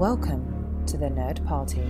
[0.00, 1.84] Welcome to the Nerd Party.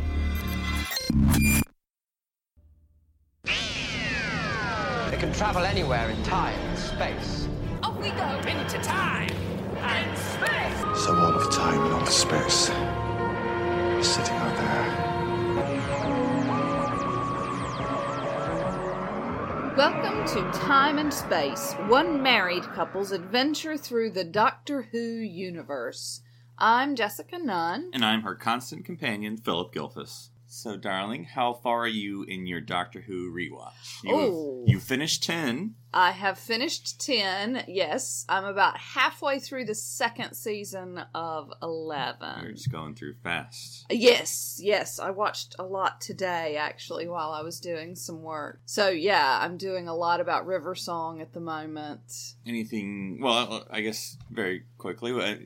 [3.45, 7.46] They can travel anywhere in time and space.
[7.84, 9.30] Off we go into time
[9.77, 11.05] and space.
[11.05, 12.70] So all of time and all of space
[14.00, 14.86] is sitting out there.
[19.77, 26.22] Welcome to Time and Space, one married couple's adventure through the Doctor Who universe.
[26.60, 27.91] I'm Jessica Nunn.
[27.95, 30.28] And I'm her constant companion, Philip Gilfus.
[30.53, 34.02] So, darling, how far are you in your Doctor Who rewatch?
[34.02, 34.64] You, Oh.
[34.67, 35.77] you finished 10.
[35.94, 37.64] I have finished 10.
[37.69, 42.55] Yes, I'm about halfway through the second season of You're 11.
[42.56, 43.86] just going through fast.
[43.91, 48.61] Yes, yes, I watched a lot today actually while I was doing some work.
[48.67, 52.34] So, yeah, I'm doing a lot about River Song at the moment.
[52.45, 55.12] Anything, well, I guess very quickly.
[55.12, 55.36] Uh,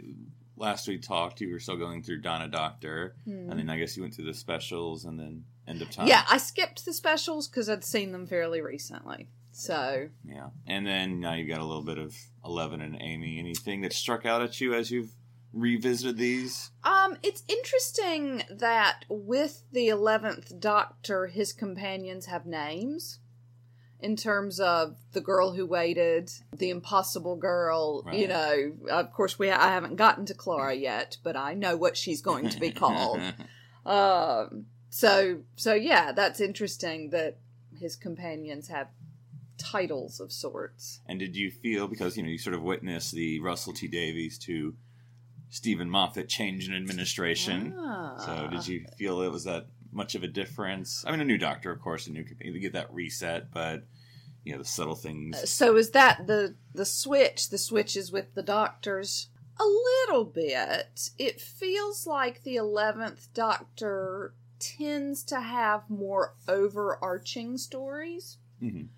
[0.57, 4.03] Last we talked, you were still going through Donna Doctor, and then I guess you
[4.03, 6.07] went through the specials and then End of Time.
[6.07, 9.31] Yeah, I skipped the specials because I'd seen them fairly recently.
[9.53, 10.49] So, Yeah.
[10.67, 13.39] And then now you've got a little bit of Eleven and Amy.
[13.39, 15.13] Anything that struck out at you as you've
[15.53, 16.71] revisited these?
[16.83, 23.21] Um, it's interesting that with the eleventh Doctor, his companions have names.
[24.05, 29.51] In terms of the girl who waited, the impossible girl, you know, of course we
[29.51, 33.21] I haven't gotten to Clara yet, but I know what she's going to be called.
[33.87, 37.39] um, so so yeah, that's interesting that
[37.81, 38.89] his companions have
[39.57, 41.01] titles of sorts.
[41.07, 44.39] And did you feel because you know you sort of witnessed the Russell T Davies
[44.41, 44.75] to
[45.49, 47.75] Steven Moffat change in administration?
[47.77, 48.17] Ah.
[48.19, 51.05] So did you feel it was that much of a difference?
[51.07, 53.85] I mean, a new doctor, of course, a new you get that reset, but
[54.45, 55.51] you know the subtle things.
[55.51, 57.49] So is that the the switch?
[57.51, 59.29] The switch is with the doctors.
[59.59, 61.11] A little bit.
[61.19, 68.39] It feels like the eleventh Doctor tends to have more overarching stories.
[68.63, 68.89] Mhm.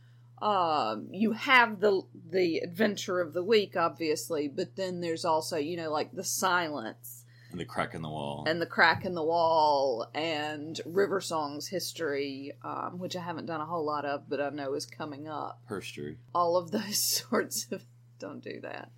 [0.42, 5.76] Um, you have the the adventure of the week, obviously, but then there's also you
[5.76, 7.15] know like the silence
[7.50, 8.44] And the crack in the wall.
[8.46, 13.60] and the crack in the wall and River Song's history, um, which I haven't done
[13.60, 16.16] a whole lot of, but I know is coming up Herstory.
[16.34, 16.98] all of those
[17.28, 17.84] sorts of
[18.18, 18.90] don't do that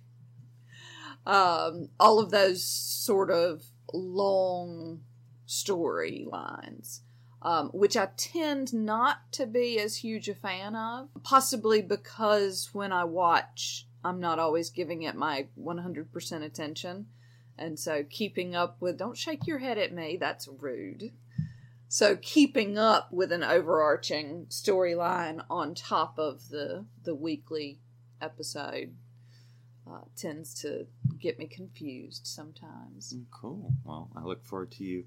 [1.27, 5.01] um all of those sort of long
[5.45, 7.01] storylines
[7.41, 12.91] um, which I tend not to be as huge a fan of, possibly because when
[12.91, 17.07] I watch, I'm not always giving it my 100% attention.
[17.59, 21.11] And so keeping up with, don't shake your head at me, that's rude.
[21.87, 27.79] So keeping up with an overarching storyline on top of the the weekly
[28.21, 28.95] episode
[29.89, 30.85] uh, tends to
[31.19, 33.13] get me confused sometimes.
[33.13, 33.73] Mm, Cool.
[33.83, 35.05] Well, I look forward to you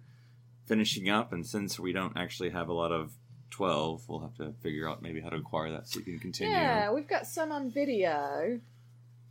[0.66, 1.32] finishing up.
[1.32, 3.12] And since we don't actually have a lot of
[3.50, 6.52] 12, we'll have to figure out maybe how to acquire that so you can continue.
[6.52, 8.60] Yeah, we've got some on video,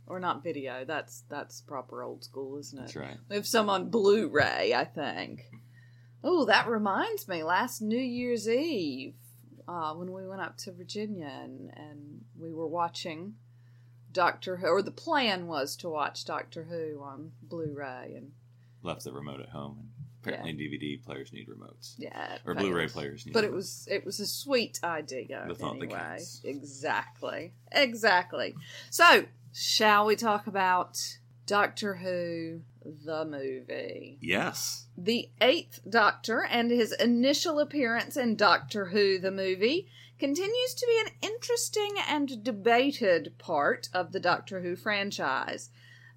[0.06, 0.84] or not video.
[0.84, 2.82] That's that's proper old school, isn't it?
[2.82, 3.16] That's right.
[3.28, 5.44] We have some on Blu-ray, I think.
[6.24, 7.42] Oh, that reminds me.
[7.42, 9.14] Last New Year's Eve,
[9.66, 13.34] uh, when we went up to Virginia and and we were watching
[14.12, 18.32] Doctor Who, or the plan was to watch Doctor Who on Blu-ray, and
[18.82, 19.90] Left the remote at home.
[20.24, 21.94] And apparently, DVD players need remotes.
[21.98, 25.44] yeah, Or Blu-ray players need But it was it was a sweet idea.
[25.48, 26.18] The thought that anyway.
[26.44, 27.52] Exactly.
[27.72, 28.54] Exactly.
[28.90, 32.62] So, shall we talk about Doctor Who
[33.04, 34.18] the movie?
[34.20, 34.86] Yes.
[34.96, 39.88] The Eighth Doctor and his initial appearance in Doctor Who the movie
[40.18, 45.70] continues to be an interesting and debated part of the Doctor Who franchise.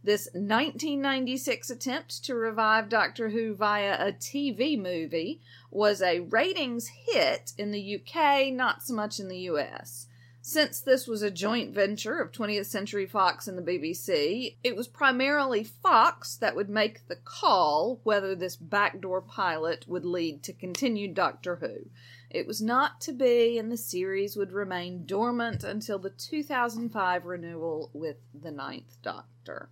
[0.03, 5.41] This 1996 attempt to revive Doctor Who via a TV movie
[5.71, 10.05] was a ratings hit in the UK, not so much in the US.
[10.47, 14.87] Since this was a joint venture of 20th Century Fox and the BBC, it was
[14.87, 21.15] primarily Fox that would make the call whether this backdoor pilot would lead to continued
[21.15, 21.89] Doctor Who.
[22.29, 27.89] It was not to be, and the series would remain dormant until the 2005 renewal
[27.91, 29.71] with the Ninth Doctor.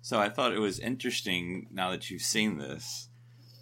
[0.00, 3.10] So I thought it was interesting now that you've seen this.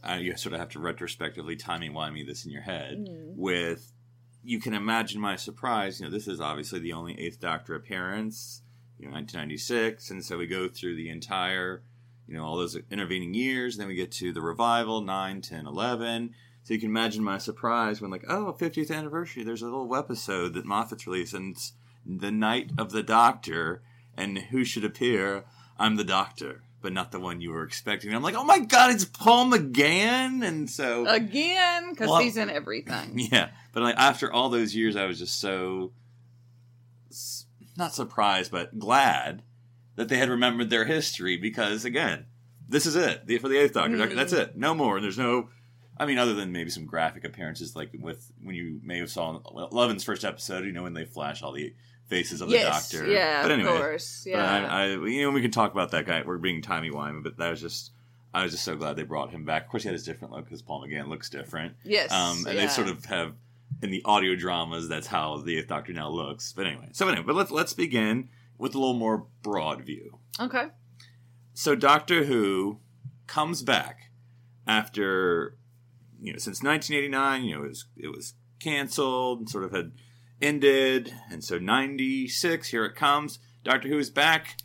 [0.05, 3.91] Uh, you sort of have to retrospectively timey wimey this in your head with.
[4.45, 5.99] You can imagine my surprise.
[5.99, 8.61] You know, this is obviously the only Eighth Doctor appearance.
[8.97, 11.83] You know, 1996, and so we go through the entire,
[12.29, 13.77] you know, all those intervening years.
[13.77, 16.33] Then we get to the revival, 9, 10, 11.
[16.63, 19.43] So you can imagine my surprise when, like, oh, 50th anniversary.
[19.43, 21.73] There's a little episode that Moffat's released, and it's
[22.07, 23.83] the night of the Doctor,
[24.17, 25.45] and who should appear?
[25.77, 28.11] I'm the Doctor, but not the one you were expecting.
[28.11, 32.37] And I'm like, oh my god, it's Paul McGann, and so Again, because Well- he's
[32.37, 33.15] in everything.
[33.19, 33.49] yeah.
[33.73, 35.93] But like after all those years, I was just so
[37.77, 39.43] not surprised, but glad
[39.97, 42.27] that they had remembered their history because again,
[42.69, 43.97] this is it the, for the Eighth Doctor.
[43.97, 44.97] Doctor- That's it, no more.
[44.97, 45.49] And there's no.
[45.97, 49.31] I mean, other than maybe some graphic appearances, like with when you may have saw
[49.31, 49.43] in
[49.73, 51.73] Eleven's first episode, you know, when they flash all the
[52.09, 53.07] faces of the Doctor.
[53.07, 54.67] yeah, but anyway, of course, yeah.
[54.69, 56.23] I, I, you know, we can talk about that guy.
[56.25, 57.93] We're being timey wimey, but that was just,
[58.33, 59.65] I was just so glad they brought him back.
[59.65, 61.75] Of course, he had his different look because Paul McGann looks different.
[61.85, 62.63] yes, Um, and yeah.
[62.63, 63.33] they sort of have
[63.83, 64.89] in the audio dramas.
[64.89, 66.53] That's how the Eighth Doctor now looks.
[66.53, 68.29] But anyway, so anyway, but let's let's begin
[68.59, 70.19] with a little more broad view.
[70.41, 70.67] okay.
[71.55, 72.79] So Doctor Who
[73.27, 74.11] comes back
[74.67, 75.57] after
[76.21, 77.45] you know since 1989.
[77.45, 79.93] You know, it was it was canceled and sort of had
[80.45, 83.39] ended, and so 96 here it comes.
[83.65, 84.59] Doctor Who is back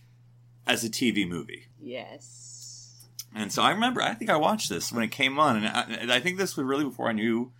[0.67, 1.67] as a TV movie.
[1.79, 3.07] Yes.
[3.33, 5.81] And so I remember, I think I watched this when it came on, and I,
[6.01, 7.51] and I think this was really before I knew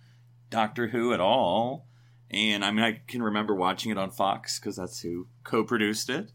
[0.50, 1.86] Doctor Who at all.
[2.30, 6.30] And I mean, I can remember watching it on Fox because that's who co-produced it.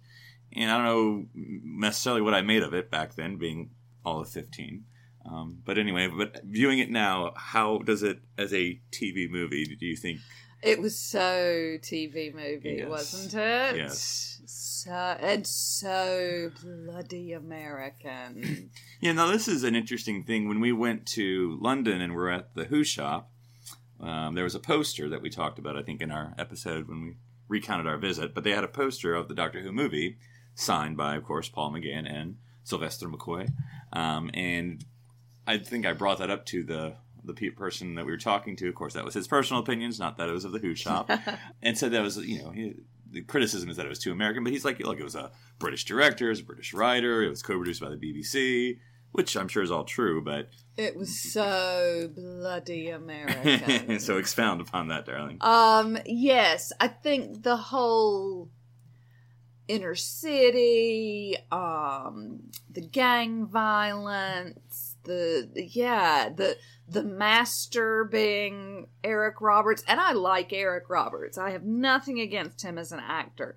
[0.54, 3.72] And I don't know necessarily what I made of it back then, being
[4.06, 4.86] all of fifteen.
[5.26, 9.76] Um, but anyway, but viewing it now, how does it as a TV movie?
[9.80, 10.20] Do you think?
[10.66, 12.90] It was so TV movie, Yes.
[12.90, 13.76] wasn't it?
[13.78, 14.42] Yes.
[14.48, 18.72] So and so bloody American.
[19.02, 20.48] Yeah, now this is an interesting thing.
[20.48, 23.30] When we went to London and we're at the Who shop,
[24.00, 27.02] um, there was a poster that we talked about, I think, in our episode when
[27.02, 27.16] we
[27.48, 28.34] recounted our visit.
[28.34, 30.18] But they had a poster of the Doctor Who movie,
[30.56, 33.50] signed by, of course, Paul McGann and Sylvester McCoy.
[33.94, 34.84] Um, and
[35.46, 38.56] I think I brought that up to the the pe- person that we were talking
[38.58, 38.70] to.
[38.70, 41.10] Of course, that was his personal opinions, not that it was of the Who shop.
[41.62, 42.76] and said that was, you know, he,
[43.10, 44.44] the criticism is that it was too American.
[44.44, 47.30] But he's like, look, it was a British director, it was a British writer, it
[47.30, 48.78] was co-produced by the BBC,
[49.12, 50.24] which I'm sure is all true.
[50.24, 54.00] But it was so bloody American.
[54.00, 55.38] so expound upon that, darling.
[55.42, 58.50] Um, yes, I think the whole
[59.68, 66.58] inner city, um, the gang violence, the yeah, the
[66.88, 71.38] the master being Eric Roberts, and I like Eric Roberts.
[71.38, 73.56] I have nothing against him as an actor,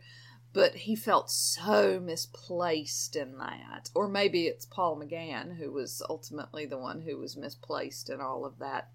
[0.52, 3.90] but he felt so misplaced in that.
[3.94, 8.44] Or maybe it's Paul McGann who was ultimately the one who was misplaced in all
[8.46, 8.90] of that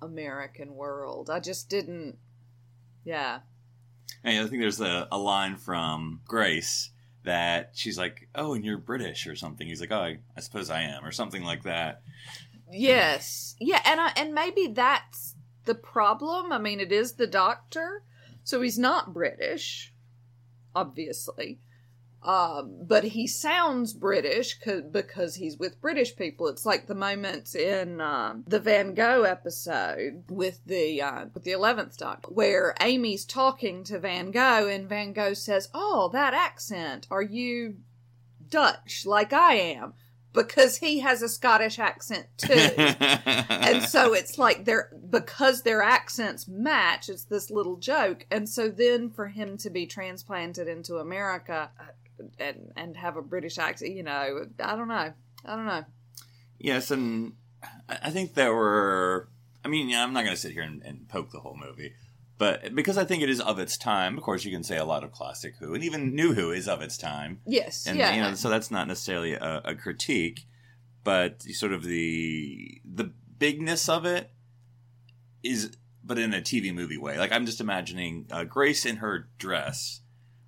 [0.00, 1.30] American world.
[1.30, 2.18] I just didn't
[3.04, 3.40] yeah.
[4.24, 6.90] And I think there's a, a line from Grace
[7.24, 10.70] that she's like, "Oh, and you're British or something." He's like, "Oh, I, I suppose
[10.70, 12.02] I am," or something like that.
[12.70, 13.54] Yes.
[13.60, 15.34] Yeah, and I, and maybe that's
[15.64, 16.52] the problem.
[16.52, 18.02] I mean, it is the doctor,
[18.44, 19.92] so he's not British,
[20.74, 21.60] obviously.
[22.24, 26.46] Um, but he sounds British 'cause- because he's with British people.
[26.46, 31.50] It's like the moments in um, the Van Gogh episode with the uh, with the
[31.52, 37.08] eleventh Doctor, where Amy's talking to Van Gogh, and Van Gogh says, "Oh, that accent.
[37.10, 37.78] Are you
[38.48, 39.94] Dutch like I am?"
[40.32, 46.48] Because he has a Scottish accent too and so it's like they're because their accents
[46.48, 51.68] match it's this little joke and so then for him to be transplanted into america
[51.78, 51.82] uh,
[52.38, 55.12] and and have a british accent you know i don't know
[55.44, 55.84] i don't know
[56.62, 57.32] Yes, and
[57.88, 59.28] I think there were.
[59.64, 61.94] I mean, yeah, I'm not going to sit here and, and poke the whole movie,
[62.38, 64.16] but because I think it is of its time.
[64.16, 66.68] Of course, you can say a lot of classic Who and even new Who is
[66.68, 70.46] of its time, yes and yeah you know, so that's not necessarily a, a critique,
[71.02, 74.30] but sort of the the bigness of it
[75.42, 77.18] is, but in a TV movie way.
[77.18, 80.01] Like I'm just imagining uh, Grace in her dress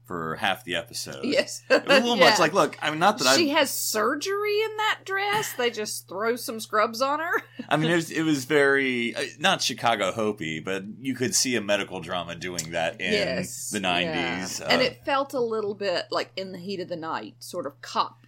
[0.05, 1.25] for half the episode.
[1.25, 2.31] yes It was a little Yeah.
[2.31, 3.59] much like, look, I mean, not that she I.
[3.59, 7.95] has surgery in that dress they just throw some scrubs on her I mean, it
[7.97, 12.35] was, it was very uh, not Chicago Hope, but you could see a medical drama
[12.35, 14.61] doing that in yes the '90s.
[14.61, 14.67] yeah.
[14.69, 17.67] and Uh, it felt a little bit like in the heat of the night sort
[17.67, 18.19] of cop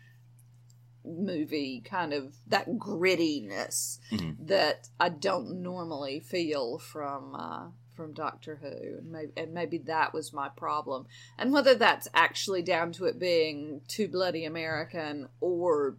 [1.05, 4.37] movie kind of that grittiness Mhm.
[4.49, 10.13] that i don't normally feel from uh from Doctor Who, and maybe, and maybe that
[10.13, 11.07] was my problem.
[11.39, 15.97] And whether that's actually down to it being too bloody American or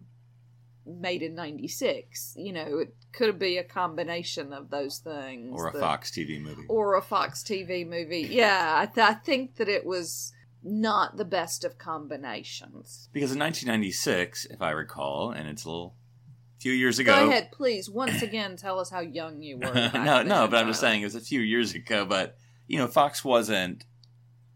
[0.86, 5.52] made in '96, you know, it could be a combination of those things.
[5.54, 6.62] or a that- Fox TV movie.
[6.68, 8.26] or a Fox TV movie.
[8.30, 13.08] Yeah, I, th- I think that it was not the best of combinations.
[13.12, 15.94] because in 1996, if I recall, and it's a little
[16.58, 17.14] few years ago.
[17.14, 17.88] Go ahead, please.
[17.88, 19.90] Once again, tell us how young you were.
[19.94, 22.04] no, no, but I'm just saying it was a few years ago.
[22.04, 22.36] But
[22.66, 23.84] you know, Fox wasn't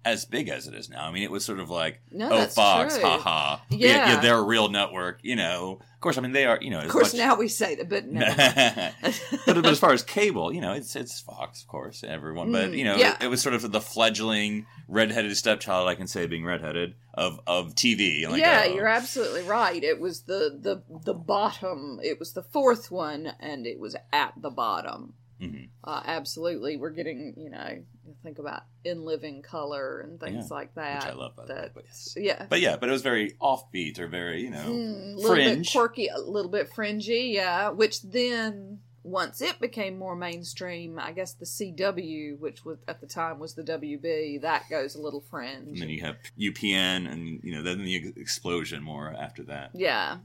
[0.05, 1.05] as big as it is now.
[1.07, 3.05] I mean, it was sort of like, No, oh, Fox, true.
[3.05, 4.15] haha, Yeah.
[4.15, 5.21] yeah, they're a real network.
[5.23, 6.19] You know, of course.
[6.19, 6.59] I mean, they are.
[6.61, 8.21] You know, Of course, now we say that, but no.
[9.47, 12.51] but, but as far as cable, you know, it's it's Fox, of course, everyone.
[12.53, 13.15] But Mm, you know, yeah.
[13.21, 15.89] it, it was sort of the fledgling redheaded stepchild.
[15.89, 18.29] I can say being redheaded of of TV.
[18.29, 19.83] Like, yeah, oh, you're absolutely right.
[19.83, 22.01] It was the the the bottom.
[22.03, 25.15] It was the fourth one, and it was at the bottom.
[25.43, 25.69] Mhm.
[25.83, 27.83] Uh, absolutely, we're getting you know
[28.23, 31.05] think about in living color and things Yeah, like that.
[31.05, 31.35] which I love.
[31.37, 32.15] By way, that but yes.
[32.17, 35.35] yeah, But yeah, but it was very offbeat or very, you know, Mm, a little
[35.37, 35.73] bit fringe.
[35.73, 37.71] quirky, a little bit fringy, yeah.
[37.71, 43.07] Which then, once it became more mainstream, I guess the CW, which was at the
[43.09, 45.69] time was the WB, that goes a little fringe.
[45.69, 49.71] And then you have UPN, and you know, then the explosion more after that.
[49.75, 50.19] yeah,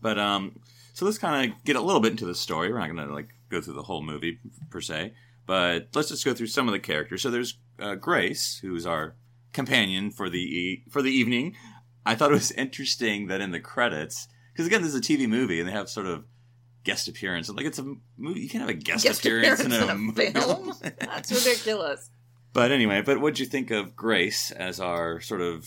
[0.00, 0.58] But um,
[0.92, 2.70] so let's kind of get a little bit into the story.
[2.72, 4.38] We're not going to like go through the whole movie
[4.70, 5.12] per se,
[5.46, 7.22] but let's just go through some of the characters.
[7.22, 9.14] So there's uh, Grace, who's our
[9.52, 11.54] companion for the e- for the evening.
[12.04, 15.28] I thought it was interesting that in the credits, because again, this is a TV
[15.28, 16.24] movie, and they have sort of
[16.84, 17.48] guest appearance.
[17.48, 20.36] Like it's a movie, you can't have a guest, Guest appearance, appearance in a, in
[20.36, 20.72] a film?
[20.98, 22.10] that's ridiculous.
[22.52, 25.66] But anyway, but what'd you think of Grace as our sort of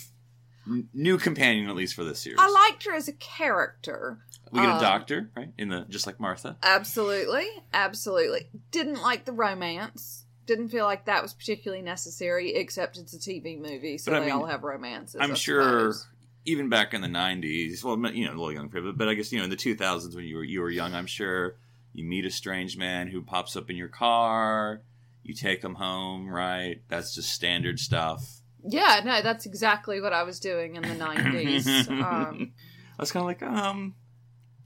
[0.67, 2.39] n- new companion, at least for this series?
[2.39, 4.19] I liked her as a character.
[4.51, 5.49] we get a um, doctor, right?
[5.57, 6.57] In the just like Martha.
[6.63, 8.47] Absolutely, absolutely.
[8.71, 10.25] Didn't like the romance.
[10.45, 14.25] Didn't feel like that was particularly necessary, except it's a TV movie, so But they
[14.27, 15.19] mean, all have romances.
[15.19, 16.07] I'm I sure suppose.
[16.45, 19.31] even back in the '90s, well, you know, a little young but, but I guess
[19.31, 21.55] you know in the 2000s when you were you were young, I'm sure
[21.93, 24.81] you meet a strange man who pops up in your car.
[25.23, 26.81] You take him home, right?
[26.89, 28.41] That's just standard stuff.
[28.67, 31.89] Yeah, no, that's exactly what I was doing in the 90s.
[31.89, 32.51] Um,
[32.97, 33.95] I was kind of like, um,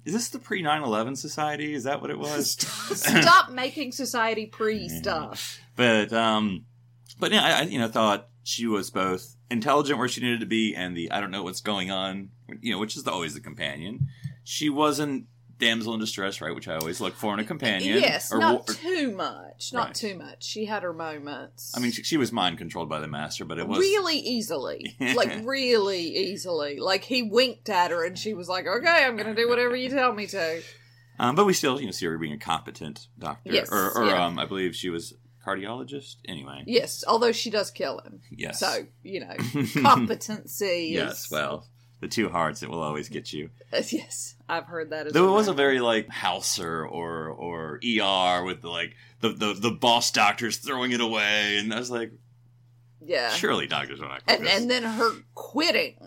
[0.06, 1.74] is this the pre 9/11 society?
[1.74, 2.52] Is that what it was?
[2.96, 5.60] stop making society pre stuff.
[5.80, 6.66] But um,
[7.22, 10.46] but yeah, I, I you know thought she was both intelligent where she needed to
[10.46, 13.40] be, and the I don't know what's going on, you know, which is always the
[13.40, 14.10] companion.
[14.44, 15.28] She wasn't
[15.60, 16.56] damsel in distress, right?
[16.56, 18.00] Which I always look for in a companion.
[18.00, 19.72] Yes, Or- not or- too much.
[19.74, 19.96] Not Right.
[19.96, 20.44] too much.
[20.46, 21.74] She had her moments.
[21.76, 24.96] I mean, she, she was mind controlled by the master, but it was really easily.
[25.00, 26.80] like, really easily.
[26.80, 29.76] Like, he winked at her and she was like, okay, I'm going to do whatever
[29.76, 30.62] you tell me to.
[31.20, 34.06] Um, but we still, you know, see her being a competent doctor, Yes, or, or
[34.06, 34.26] yeah.
[34.26, 35.14] um, I believe she was
[35.46, 36.16] cardiologist.
[36.26, 38.22] Anyway, Yes, although she does kill him.
[38.32, 39.36] yes, So, you know,
[39.82, 41.26] competency yes.
[41.26, 41.32] is.
[41.32, 41.68] Well,
[42.00, 43.50] the two hearts it will always get you.
[43.92, 48.44] Yes, I've heard that as Though it was a very like Hauser or or ER
[48.44, 52.12] with the like the, the the boss doctors throwing it away, and I was like,
[53.02, 53.30] Yeah.
[53.32, 54.60] surely doctors don't And, this.
[54.62, 55.98] and then her quitting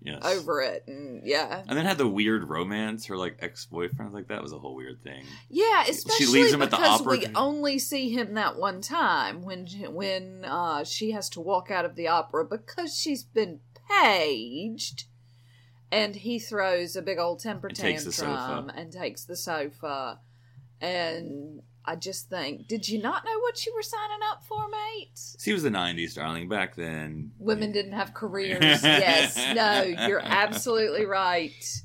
[0.00, 0.24] yes.
[0.24, 0.84] over it.
[0.86, 1.62] And yeah.
[1.66, 3.06] And then had the weird romance.
[3.06, 5.24] Her like ex boyfriend, like that was a whole weird thing.
[5.48, 7.18] Yeah, especially leaves him at the because opera.
[7.18, 11.84] we only see him that one time when when uh, she has to walk out
[11.84, 13.58] of the opera because she's been
[13.90, 15.04] paged,
[15.90, 18.78] and he throws a big old temper takes the tantrum sofa.
[18.78, 20.20] and takes the sofa,
[20.80, 25.10] and I just think, did you not know what you were signing up for, mate?
[25.14, 26.48] See, it was the '90s, darling.
[26.48, 28.60] Back then, Women didn't have careers.
[28.82, 31.82] yes, no, you're absolutely right.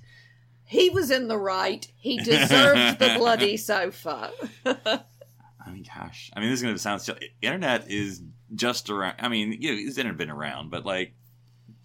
[0.65, 1.87] He was in the right.
[1.95, 4.31] He deserved the bloody sofa.
[4.65, 7.01] I mean, gosh, I mean, this is gonna sound.
[7.01, 7.29] silly.
[7.41, 8.21] Internet is
[8.55, 9.15] just around.
[9.19, 11.13] I mean, you know, it's internet been around, but like,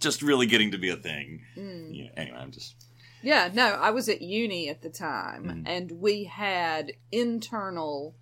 [0.01, 1.43] just really getting to be a thing.
[1.57, 1.89] Mm.
[1.93, 2.11] Yeah.
[2.17, 2.75] Anyway, I'm just.
[3.23, 5.63] Yeah, no, I was at uni at the time, Mhm.
[5.67, 8.15] and we had internal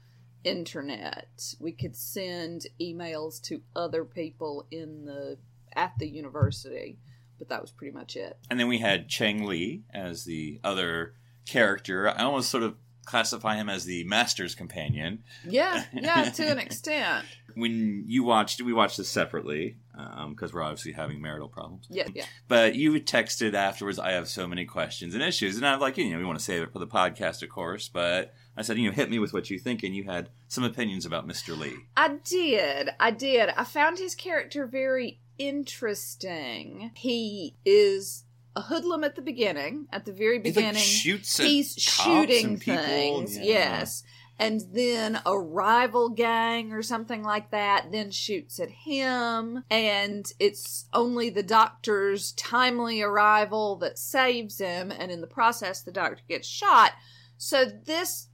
[0.44, 1.54] internet.
[1.60, 5.38] We could send emails to other people in the
[5.74, 6.98] at the university,
[7.38, 8.38] but that was pretty much it.
[8.50, 11.12] And then we had Chang Lee as the other
[11.46, 12.08] character.
[12.08, 15.22] I almost sort of classify him as the master's companion.
[15.46, 17.26] Yeah, yeah, to an extent.
[17.54, 21.86] When you watched, we watched this separately Um, because we're obviously having marital problems.
[21.88, 22.26] Yeah, yeah.
[22.48, 25.56] But you texted afterwards, I have so many questions and issues.
[25.56, 27.88] And I'm like, you know, we want to save it for the podcast, of course.
[27.88, 29.82] But I said, you know, hit me with what you think.
[29.82, 31.56] And you had some opinions about Mr.
[31.58, 31.76] Lee.
[31.96, 32.90] I did.
[33.00, 33.48] I did.
[33.56, 36.90] I found his character very interesting.
[36.94, 38.24] He is
[38.54, 40.82] a hoodlum at the beginning, at the very He, like, beginning.
[40.82, 43.36] shoots at He's cops shooting and people, things.
[43.36, 43.44] yeah.
[43.44, 44.02] Yes.
[44.38, 49.64] And then a rival gang or something like that then shoots at him.
[49.70, 54.90] And it's only the doctor's timely arrival that saves him.
[54.90, 56.92] And in the process the doctor gets shot.
[57.38, 58.28] So this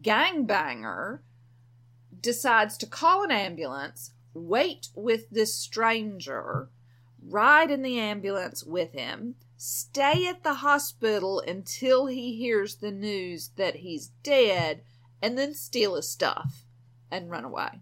[0.00, 1.20] gangbanger
[2.20, 6.70] decides to call an ambulance wait with this stranger
[7.28, 13.50] ride in the ambulance with him stay at the hospital until he hears the news
[13.56, 14.82] that he's dead
[15.22, 16.66] and then steal his stuff
[17.10, 17.80] and run away.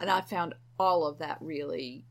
[0.00, 2.06] And I found all of that really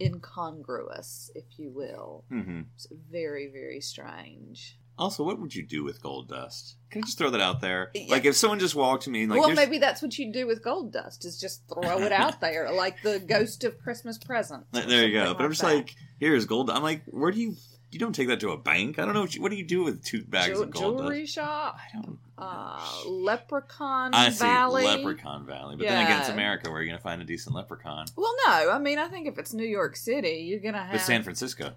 [0.00, 2.24] incongruous, if you will.
[2.28, 4.78] hmm It's very, very strange.
[4.98, 6.76] Also, what would you do with gold dust?
[6.90, 7.90] Can I just throw that out there?
[7.92, 8.06] Yeah.
[8.08, 10.32] Like, if someone just walked to me and like, well, here's- maybe that's what you
[10.32, 14.16] do with gold dust is just throw it out there like the ghost of Christmas
[14.16, 14.64] present.
[14.72, 15.34] there you go.
[15.34, 15.74] But I'm just that.
[15.74, 16.70] like, here's gold.
[16.70, 17.56] I'm like, where do you?
[17.92, 18.98] You don't take that to a bank.
[18.98, 19.20] I don't know.
[19.22, 21.34] What, you, what do you do with two bags Jew- of gold jewelry dust?
[21.34, 22.18] shop, I don't.
[22.36, 24.84] uh, Leprechaun I see Valley.
[24.84, 26.68] Leprechaun Valley, but then again, it's America.
[26.68, 28.06] Where you're you going to find a decent leprechaun?
[28.16, 30.92] Well, no, I mean, I think if it's New York City, you're gonna have.
[30.92, 31.72] But San Francisco.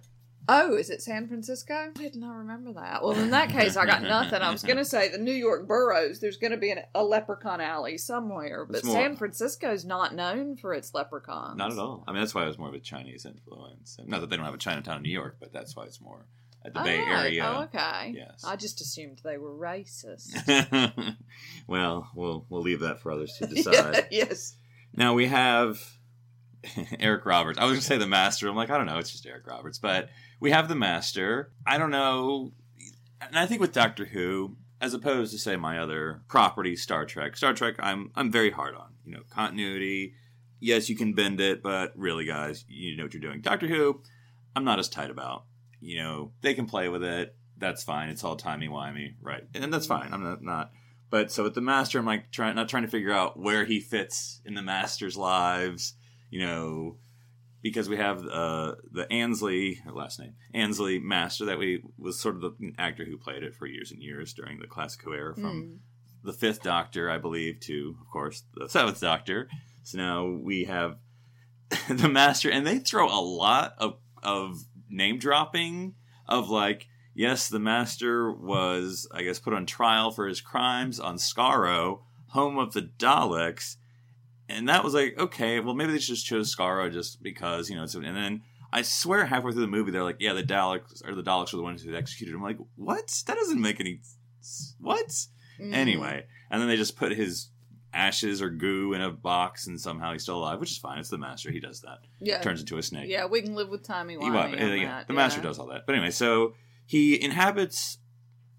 [0.52, 1.74] Oh, is it San Francisco?
[1.74, 3.04] I did not remember that.
[3.04, 4.42] Well, in that case, I got nothing.
[4.42, 6.20] I was going to say the New York boroughs.
[6.20, 10.56] There's going to be an, a leprechaun alley somewhere, but more- San Francisco's not known
[10.58, 11.58] for its leprechauns.
[11.58, 12.04] Not at all.
[12.08, 13.98] I mean, that's why it was more of a Chinese influence.
[14.06, 16.26] Not that they don't have a Chinatown in New York, but that's why it's more
[16.66, 16.98] at the Oh, Bay.
[16.98, 17.46] Area.
[17.46, 18.14] Oh, okay.
[18.16, 18.44] Yes.
[18.44, 20.36] I just assumed they were racist.
[21.68, 24.08] well, we'll we'll leave that for others to decide.
[24.12, 24.56] yes.
[24.96, 25.80] Now we have
[27.00, 27.60] Eric Roberts.
[27.60, 28.48] I was going to say the Master.
[28.48, 28.98] I'm like, I don't know.
[28.98, 31.52] It's just Eric Roberts, but we have the Master.
[31.66, 32.52] I don't know.
[33.22, 37.36] And I think with Doctor Who, as opposed to say my other property, Star Trek.
[37.36, 38.94] Star Trek, I'm I'm very hard on.
[39.06, 40.14] You know, continuity.
[40.60, 43.42] Yes, you can bend it, but really, guys, you know what you're doing.
[43.42, 44.02] Doctor Who,
[44.56, 45.46] I'm not as tight about.
[45.80, 47.36] You know, they can play with it.
[47.58, 48.10] That's fine.
[48.10, 49.44] It's all timey wimey, right?
[49.54, 50.14] And that's fine.
[50.14, 50.72] I'm not not.
[51.10, 53.80] But so with the master, I'm like trying not trying to figure out where he
[53.80, 55.94] fits in the master's lives.
[56.30, 56.98] You know,
[57.62, 62.42] because we have uh, the Ainley last name Ainley master that we was sort of
[62.42, 65.62] the actor who played it for years and years during the classic Who era from
[65.62, 66.28] Hmm.
[66.28, 69.50] the fifth Doctor, I believe, to of course the seventh Doctor.
[69.84, 70.98] So now we have
[71.90, 75.96] the Master, and they throw a lot of of name dropping
[76.28, 81.16] of like, yes, the Master was, I guess, put on trial for his crimes on
[81.18, 83.78] Skaro, home of the Daleks,
[84.50, 87.84] and that was like, okay, well maybe they just chose Skaro just because you know.
[87.84, 91.16] It's, and then I swear halfway through the movie they're like, yeah, the Daleks or
[91.16, 92.38] the Daleks are the ones who executed him.
[92.38, 93.24] I'm like, what?
[93.28, 94.02] That doesn't make any.
[94.80, 95.08] What?
[95.60, 95.74] Mm.
[95.74, 97.50] Anyway, and then they just put his
[97.94, 101.00] ashes or goo in a box, and somehow he's still alive, which is fine.
[101.00, 102.00] It's the master; he does that.
[102.20, 102.42] Yeah.
[102.42, 103.10] Turns into a snake.
[103.10, 104.34] Yeah, we can live with timey He- wimey.
[104.34, 105.16] well, on yeah, yeah, the yeah.
[105.16, 105.86] master does all that.
[105.86, 106.54] But anyway, so
[106.86, 107.98] he inhabits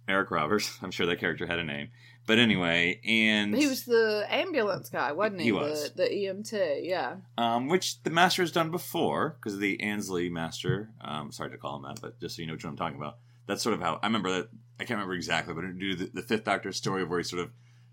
[0.09, 0.79] Eric Roberts.
[0.83, 1.88] I'm sure that character had a name,
[2.26, 5.46] but anyway, and He was the ambulance guy, wasn't he?
[5.46, 5.90] He was.
[5.92, 7.16] The, the EMT, yeah.
[7.37, 10.90] um, which the master has done before because of the Ainley master.
[11.00, 13.18] Um, sorry to call him that, but just so you know what I'm talking about.
[13.46, 14.48] That's sort of how I remember that.
[14.78, 17.50] I can't remember exactly, but do the, the Fifth Doctor story where he sort of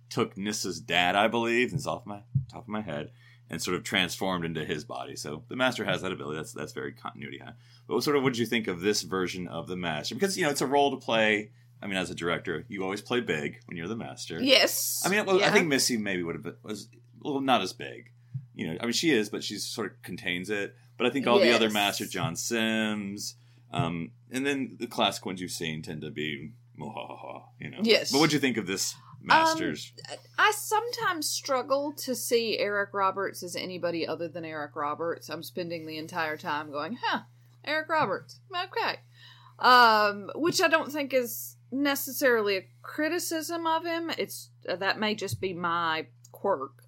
[0.09, 3.11] took Nyssa's dad, I believe, and it's off my top of my head,
[3.49, 5.15] and sort of transformed into his body.
[5.15, 6.37] So the Master has that ability.
[6.37, 7.53] That's that's very continuity high.
[7.87, 10.15] But what sort of what did you think of this version of the Master?
[10.15, 11.51] Because you know it's a role to play.
[11.81, 14.41] I mean, as a director, you always play big when you're the Master.
[14.41, 15.03] Yes.
[15.05, 16.89] I mean, well, I think Missy maybe would have been was
[17.21, 18.11] well not as big.
[18.55, 20.75] You know, I mean, she is, but she sort of contains it.
[20.97, 21.73] But I think all the other Yes.
[21.73, 23.35] Masters, John Sims,
[23.71, 27.79] um, and then the classic ones you've seen tend to be, you know.
[27.83, 28.11] Yes.
[28.11, 29.93] But what do you think of this Masters?
[30.39, 35.29] I sometimes struggle to see Eric Roberts as anybody other than Eric Roberts.
[35.29, 37.21] I'm spending the entire time going, huh,
[37.63, 38.39] Eric Roberts.
[38.51, 38.99] Okay.
[39.59, 44.11] Um, which I don't think is necessarily a criticism of him.
[44.17, 46.83] It's uh, that may just be my quirk.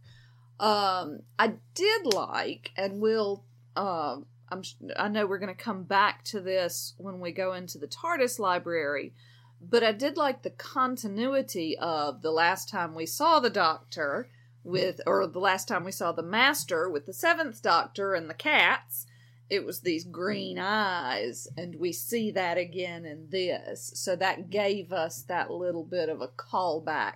[0.59, 3.45] Um, I did like, and will.
[3.75, 4.63] Um, I'm.
[4.97, 8.39] I know we're going to come back to this when we go into the TARDIS
[8.39, 9.13] library,
[9.61, 14.29] but I did like the continuity of the last time we saw the Doctor
[14.63, 18.33] with, or the last time we saw the Master with the Seventh Doctor and the
[18.33, 19.05] cats.
[19.49, 23.91] It was these green eyes, and we see that again in this.
[23.95, 27.13] So that gave us that little bit of a callback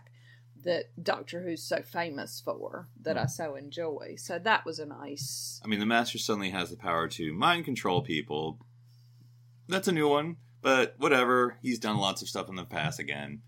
[0.64, 3.28] that Doctor Who's so famous for, that I hmm.
[3.28, 4.16] so enjoy.
[4.18, 5.62] So that was a nice.
[5.64, 8.60] I mean, the Master suddenly has the power to mind control people.
[9.68, 11.58] That's a new one, but whatever.
[11.62, 13.00] He's done lots of stuff in the past.
[13.00, 13.42] Again,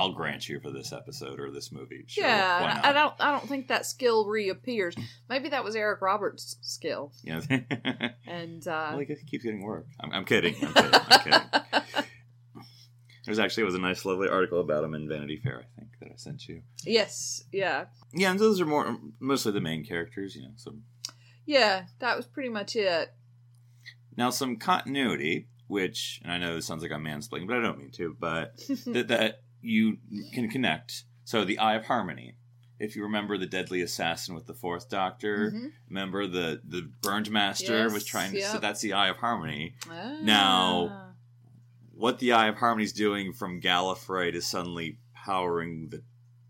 [0.00, 2.04] I'll grant you for this episode or this movie.
[2.06, 2.80] Sure, yeah.
[2.82, 3.12] I don't.
[3.20, 4.96] I don't think that skill reappears.
[5.28, 7.42] Maybe that was Eric Roberts' skill, know,
[8.26, 9.86] and uh, like it keeps getting work.
[10.00, 10.54] I'm, I'm kidding.
[10.62, 10.90] I'm kidding.
[10.94, 11.40] I'm kidding.
[13.26, 15.90] There's actually it was a nice, lovely article about him in Vanity Fair, I think,
[16.00, 16.62] that I sent you.
[16.84, 17.84] Yes, yeah.
[18.14, 20.52] Yeah, and those are more mostly the main characters, you know.
[20.56, 20.84] Some
[21.44, 23.12] Yeah, that was pretty much it.
[24.16, 27.78] now some continuity, which and I know this sounds like I'm mansplaining, but I don't
[27.78, 29.98] mean to, but that that you
[30.32, 31.04] can connect.
[31.24, 32.36] So the Eye of Harmony.
[32.78, 35.72] If you remember the deadly assassin with the Fourth Doctor, Mhm.
[35.88, 38.42] remember the the Burned Master was trying to.
[38.42, 39.74] So that's the Eye of Harmony.
[39.88, 40.16] Ah.
[40.22, 41.06] Now-
[41.92, 46.02] What the Eye of Harmony is doing from Gallifrey to suddenly powering the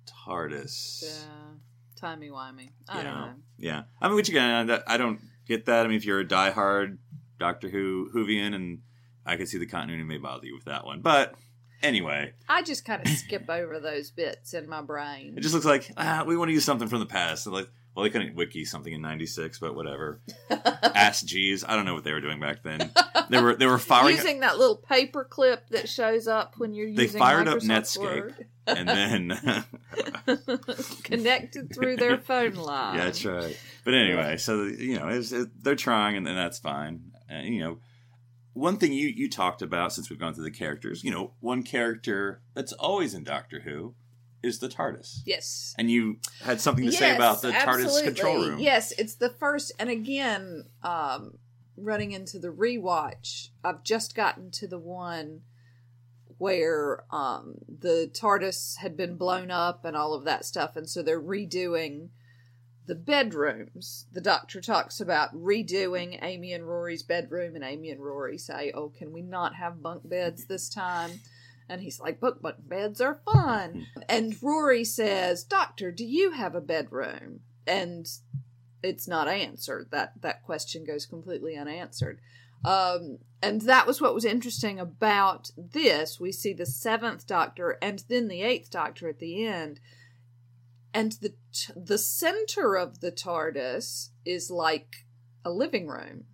[0.07, 1.03] TARDIS.
[1.03, 1.55] Yeah.
[1.97, 2.71] Timey wimey.
[2.89, 3.35] I you don't know?
[3.59, 3.83] Yeah.
[4.01, 5.85] I mean, which again, I I don't get that.
[5.85, 6.99] I mean, if you're a diehard
[7.39, 8.83] Doctor Who Whovian, and
[9.27, 11.01] I could see the continuity may bother you with that one.
[11.01, 11.35] But
[11.83, 15.35] anyway, I just kind of skip over those bits in my brain.
[15.37, 17.45] it just looks like ah, we want to use something from the past.
[17.45, 20.21] So like, well, they couldn't wiki something in '96, but whatever.
[20.83, 21.65] Ask Jeeves.
[21.67, 22.91] I don't know what they were doing back then.
[23.29, 26.87] They were they were firing, using that little paper clip that shows up when you're
[26.87, 28.01] They using They fired up Netscape.
[28.01, 28.47] Word.
[28.67, 29.65] and then
[31.03, 32.97] connected through their phone line.
[32.97, 33.57] Yeah, that's right.
[33.85, 37.13] But anyway, so you know, it's, it, they're trying, and, and that's fine.
[37.43, 37.79] You know,
[38.53, 41.63] one thing you you talked about since we've gone through the characters, you know, one
[41.63, 43.95] character that's always in Doctor Who
[44.43, 45.75] is the TARDIS, Yes.
[45.77, 48.59] and you had something to say about the TARDIS control room.
[48.59, 51.39] Yes, it's the first, and again, um,
[51.77, 55.43] running into the rewatch, I've just gotten to the one
[56.39, 61.03] where um, the TARDIS had been blown up and all of that stuff, and so
[61.03, 62.09] they're redoing
[62.91, 64.07] the bedrooms.
[64.13, 68.89] The Doctor talks about redoing Amy and Rory's bedroom, and Amy and Rory say, "Oh,
[68.89, 71.21] can we not have bunk beds this time?"
[71.69, 76.57] And he's like, "Book bunk beds are fun." And Rory says, "Doctor, do you have
[76.57, 78.11] a bedroom?" And
[78.83, 79.93] it's not answered.
[79.93, 82.19] That that question goes completely unanswered.
[82.65, 86.19] Um, and that was what was interesting about this.
[86.19, 89.79] We see the seventh Doctor and then the eighth Doctor at the end,
[90.93, 95.07] and the t- the center of the TARDIS is like
[95.45, 96.25] a living room,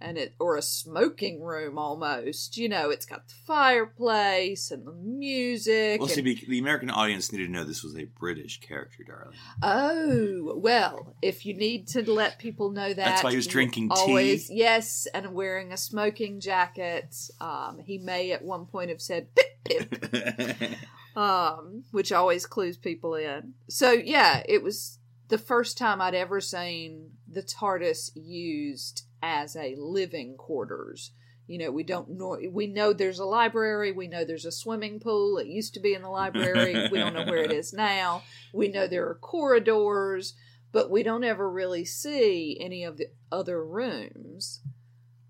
[0.00, 2.56] and it or a smoking room almost.
[2.56, 6.00] You know, it's got the fireplace and the music.
[6.00, 9.36] Well, see, and- the American audience needed to know this was a British character, darling.
[9.62, 12.96] Oh, well, if you need to let people know that.
[12.96, 14.42] That's why he was drinking tea?
[14.50, 17.14] Yes, and wearing a smoking jacket.
[17.40, 20.70] Um, he may at one point have said pip pip,
[21.16, 23.54] um, which always clues people in.
[23.68, 29.76] So, yeah, it was the first time I'd ever seen the TARDIS used as a
[29.78, 31.12] living quarters.
[31.46, 32.38] You know, we don't know.
[32.50, 33.90] We know there's a library.
[33.90, 35.38] We know there's a swimming pool.
[35.38, 36.88] It used to be in the library.
[36.92, 38.22] we don't know where it is now.
[38.52, 40.34] We know there are corridors,
[40.70, 44.60] but we don't ever really see any of the other rooms.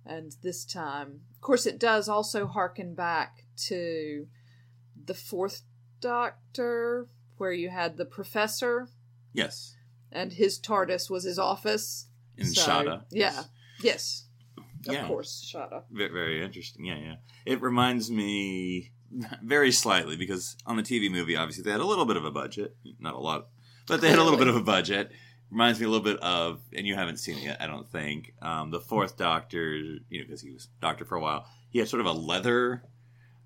[0.05, 4.27] And this time, of course, it does also harken back to
[5.07, 5.63] the fourth
[6.01, 8.89] Doctor, where you had the professor
[9.33, 9.77] yes,
[10.13, 12.07] and his TARDIS was his office.
[12.37, 13.03] in So, Shada.
[13.11, 13.45] Yeah.
[13.83, 14.25] Yes.
[14.87, 15.07] Of Yeah.
[15.07, 15.85] course, Shada.
[15.91, 16.85] Very, very interesting.
[16.87, 17.15] Yeah, yeah.
[17.47, 18.91] It reminds me
[19.43, 22.31] very slightly because on the TV movie, obviously they had a little bit of a
[22.31, 23.49] budget, not a lot,
[23.87, 25.11] but they had a little bit of a budget.
[25.51, 28.35] Reminds me a little bit of, and you haven't seen it yet, I don't think.
[28.41, 31.89] Um, the Fourth Doctor, you know, because he was Doctor for a while, he had
[31.89, 32.85] sort of a leather,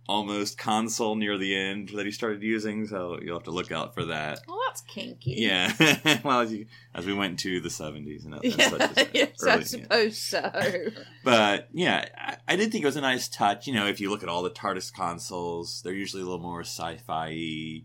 [0.06, 2.86] almost console near the end that he started using.
[2.86, 4.40] So you'll have to look out for that.
[4.46, 5.34] Well, that's kinky.
[5.38, 5.72] Yeah.
[6.24, 9.46] well, as, you, as we went to the seventies and, and Yeah, such yes, I
[9.46, 9.64] early- yeah.
[9.64, 10.50] suppose so.
[11.24, 13.66] But yeah, I, I did think it was a nice touch.
[13.66, 16.60] You know, if you look at all the TARDIS consoles, they're usually a little more
[16.60, 17.82] sci-fi.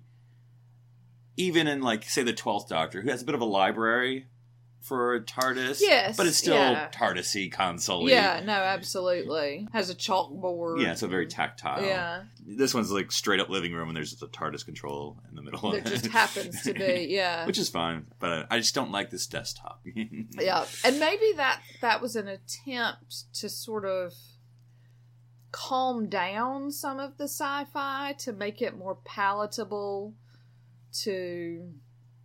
[1.38, 4.28] Even in like say the Twelfth Doctor, who has a bit of a library
[4.82, 6.90] for a TARDIS, Yes, but it's still yeah.
[6.92, 8.10] TARDIS-y console.
[8.10, 9.68] Yeah, no, absolutely.
[9.74, 10.82] Has a chalkboard.
[10.82, 11.84] yeah, so very tactile.
[11.84, 15.36] Yeah, this one's like straight up living room, and there's just a TARDIS control in
[15.36, 15.72] the middle.
[15.72, 17.08] there just happens to be.
[17.10, 18.06] Yeah, which is fine.
[18.20, 19.82] But I just don't like this desktop.
[20.40, 24.14] yeah, and maybe that that was an attempt to sort of
[25.52, 30.14] calm down some of the sci-fi to make it more palatable
[31.02, 31.74] to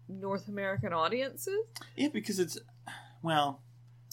[0.09, 1.59] North American audiences.
[1.97, 2.59] yeah, because it's
[3.23, 3.63] well,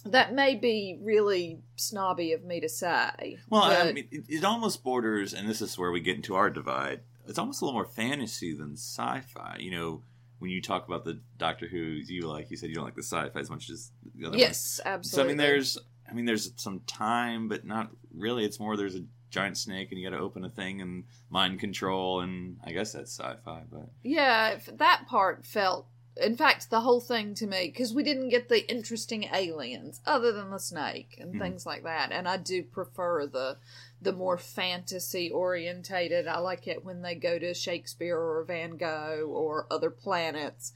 [0.06, 3.38] That may be really snobby of me to say.
[3.50, 6.50] Well, I mean, it, it almost borders, and this is where we get into our
[6.50, 7.02] divide.
[7.28, 9.58] It's almost a little more fantasy than sci-fi.
[9.60, 10.04] You know,
[10.40, 13.04] when you talk about the Doctor Who, you like you said you don't like the
[13.04, 14.96] sci-fi as much as the other yes, ones.
[14.96, 15.18] absolutely.
[15.18, 15.78] So I mean, there's,
[16.10, 18.44] I mean, there's some time, but not really.
[18.44, 21.60] It's more there's a giant snake and you got to open a thing and mind
[21.60, 23.64] control, and I guess that's sci-fi.
[23.72, 25.88] But Yeah, that part felt.
[26.22, 30.34] In fact, the whole thing to me, because we didn't get the interesting aliens other
[30.34, 31.40] than the snake and Mhm.
[31.40, 33.58] things like that, and I do prefer the
[34.02, 36.28] the more fantasy orientated.
[36.28, 40.74] I like it when they go to Shakespeare or Van Gogh or other planets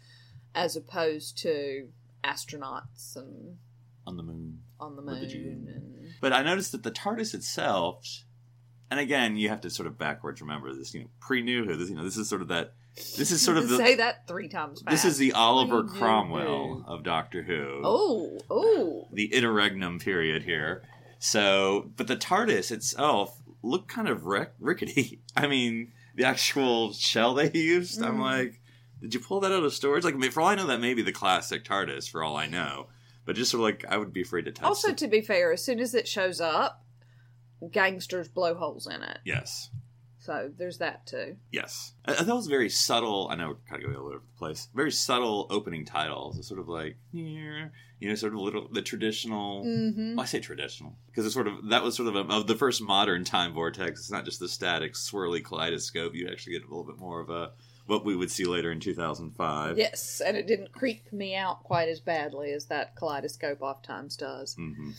[0.54, 1.90] as opposed to
[2.24, 3.58] astronauts and
[4.08, 4.62] on the moon.
[4.80, 8.24] on the Or the moon and But I noticed that the TARDIS itself,
[8.92, 10.94] and again, you have to sort of backwards remember this.
[10.94, 11.76] You know, pre New Who.
[11.76, 12.74] This, you know, this is sort of that.
[13.18, 13.78] This is sort of the.
[13.78, 14.92] say that three times fast.
[14.92, 17.82] This is the Oliver Cromwell of Doctor Who.
[17.84, 19.08] Oh, oh.
[19.12, 20.84] the interregnum period here.
[21.20, 25.22] So, but the TARDIS itself looked kind of rick- rickety.
[25.36, 28.22] I mean, the actual shell they used, I'm Mhm.
[28.22, 28.62] like,
[29.02, 30.04] did you pull that out of storage?
[30.04, 32.88] Like, for all I know, that may be the classic TARDIS, for all I know.
[33.26, 34.98] But just sort of like, I would be afraid to touch Also, it.
[35.00, 36.85] to be fair, as soon as it shows up,
[37.72, 39.20] gangsters blow holes in it.
[39.26, 39.70] Yes.
[40.26, 41.38] So there's that too.
[41.52, 41.94] Yes.
[42.04, 43.28] I, I thought it was very subtle.
[43.30, 44.70] I know we're kind of going all over the place.
[44.74, 46.40] Very subtle opening titles.
[46.40, 47.70] It's sort of like, you
[48.02, 49.64] know, sort of little, the traditional.
[49.64, 50.16] Mm-hmm.
[50.16, 52.56] Well, I say traditional because it's sort of that was sort of a, of the
[52.56, 54.00] first modern time vortex.
[54.00, 56.16] It's not just the static swirly kaleidoscope.
[56.16, 57.52] You actually get a little bit more of a
[57.86, 59.78] what we would see later in 2005.
[59.78, 64.56] Yes, and it didn't creep me out quite as badly as that kaleidoscope oftentimes does.
[64.56, 64.90] hmm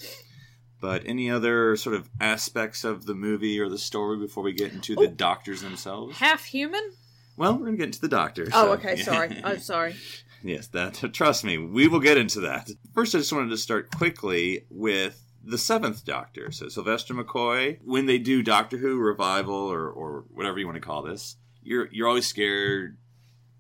[0.81, 4.73] But any other sort of aspects of the movie or the story before we get
[4.73, 5.07] into the Oh.
[5.07, 6.19] doctors themselves?
[6.19, 6.93] Half human?
[7.37, 8.51] Well, we're gonna get into the doctors.
[8.53, 8.97] Oh, so- okay.
[8.97, 9.41] Sorry.
[9.45, 9.97] I'm sorry.
[10.43, 12.71] Yes, that trust me, we will get into that.
[12.95, 16.51] First, I just wanted to start quickly with the seventh Doctor.
[16.53, 20.81] So Sylvester McCoy, when they do Doctor Who revival or, or whatever you want to
[20.81, 22.97] call this, you're you're always scared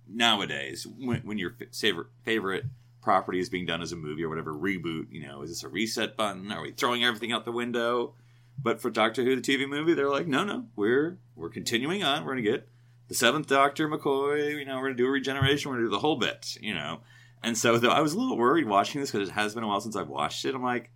[0.08, 2.64] nowadays when, when your favorite favorite
[3.06, 5.06] property is being done as a movie or whatever reboot.
[5.12, 6.50] You know, is this a reset button?
[6.50, 8.14] Are we throwing everything out the window?
[8.60, 12.24] But for Doctor Who, the TV movie, they're like, no, no, we're we're continuing on.
[12.24, 12.68] We're gonna get
[13.06, 14.58] the seventh Doctor McCoy.
[14.58, 15.70] You know, we're gonna do a regeneration.
[15.70, 16.56] We're gonna do the whole bit.
[16.60, 16.98] You know,
[17.44, 19.68] and so though I was a little worried watching this because it has been a
[19.68, 20.56] while since I've watched it.
[20.56, 20.90] I'm like,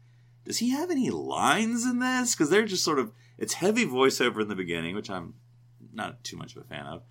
[0.45, 2.35] does he have any lines in this?
[2.35, 5.35] Because they're just sort of it's heavy voiceover in the beginning, which I'm
[5.93, 7.03] not too much of a fan of.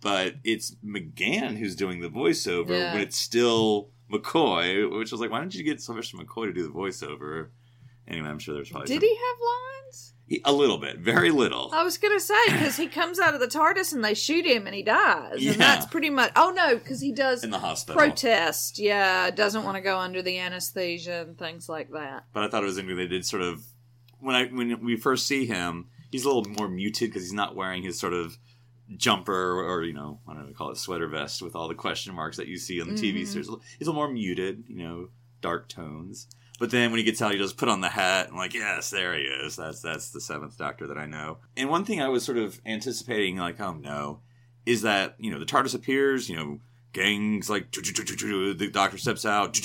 [0.00, 2.92] But it's McGann who's doing the voiceover Yeah.
[2.92, 6.62] when it's still McCoy, which was like, why don't you get Sylvester McCoy to do
[6.64, 7.48] the voiceover?
[8.08, 10.12] Anyway, I'm sure there's probably Did some- he have lines?
[10.28, 11.70] he- a little bit, very little.
[11.72, 14.66] I was gonna say because he comes out of the TARDIS and they shoot him
[14.66, 15.52] and he dies, Yeah.
[15.52, 16.32] and that's pretty much.
[16.36, 17.98] Oh no, because he does in the hospital.
[18.00, 18.78] protest.
[18.78, 22.24] Yeah, doesn't want to go under the anesthesia and things like that.
[22.32, 23.08] but I thought it was interesting.
[23.08, 23.64] They did sort of
[24.20, 27.54] when I when we first see him, he's a little more muted because he's not
[27.56, 28.38] wearing his sort of
[28.96, 32.14] jumper or you know I don't know call it sweater vest with all the question
[32.14, 33.26] marks that you see on the TV Mhm.
[33.26, 33.48] series.
[33.78, 35.08] He's a little more muted, you know,
[35.40, 36.28] dark tones.
[36.58, 38.88] But then when he gets out, he just put on the hat and like, yes,
[38.90, 39.56] there he is.
[39.56, 41.38] That's that's the seventh Doctor that I know.
[41.56, 44.20] And one thing I was sort of anticipating, like, oh no,
[44.64, 46.60] is that you know the TARDIS appears, you know,
[46.92, 49.58] gangs like the Doctor steps out,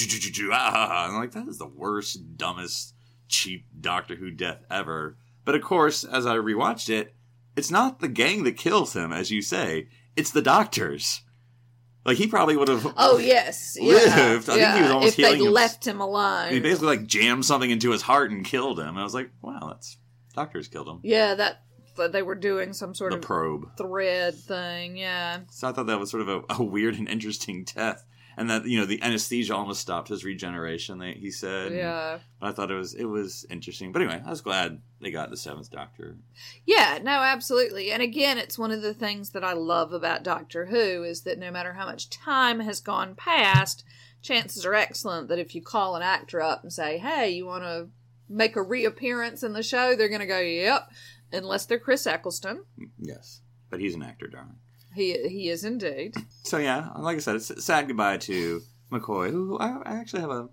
[0.52, 2.94] ah, and I'm like that is the worst, dumbest,
[3.28, 5.18] cheap Doctor Who death ever.
[5.46, 7.16] But of course, as I rewatched it,
[7.56, 9.88] it's not the gang that kills him, as you say.
[10.16, 11.22] It's the doctors.
[12.06, 12.94] Like he probably would have.
[12.98, 14.50] Oh yes, yeah, Lived.
[14.50, 16.52] I think he was almost if they healing him- left him alive.
[16.52, 18.88] He basically like jammed something into his heart and killed him.
[18.90, 19.98] And I was like, wow, that's
[20.34, 21.00] doctors killed him.
[21.04, 21.62] yeah, that
[21.98, 23.78] that they were doing some sort The of probe.
[23.78, 24.98] thread thing.
[24.98, 28.04] Yeah, So I thought that was sort of a, a weird and interesting death.
[28.38, 31.00] And that you know the anesthesia almost stopped his regeneration.
[31.00, 31.74] They, he said.
[31.74, 33.92] yeah, But I thought it was it was interesting.
[33.92, 36.16] But anyway, I was glad they got the seventh Doctor.
[36.66, 37.00] yeah.
[37.02, 37.92] No, absolutely.
[37.92, 41.40] And again, it's one of the things that I love about Doctor Who is that
[41.40, 43.84] no matter how much time has gone past,
[44.22, 47.64] chances are excellent that if you call an actor up and say, "Hey, you want
[47.64, 47.90] to
[48.30, 50.90] make a reappearance in the show?" they're going to go, "Yep,"
[51.34, 52.64] unless they're Chris Eccleston.
[52.80, 54.58] Mm, yes, but he's an actor, darling.
[54.94, 56.16] He he is indeed.
[56.44, 60.32] So yeah, like I said, it's sad goodbye to McCoy, who I, I actually have
[60.32, 60.50] a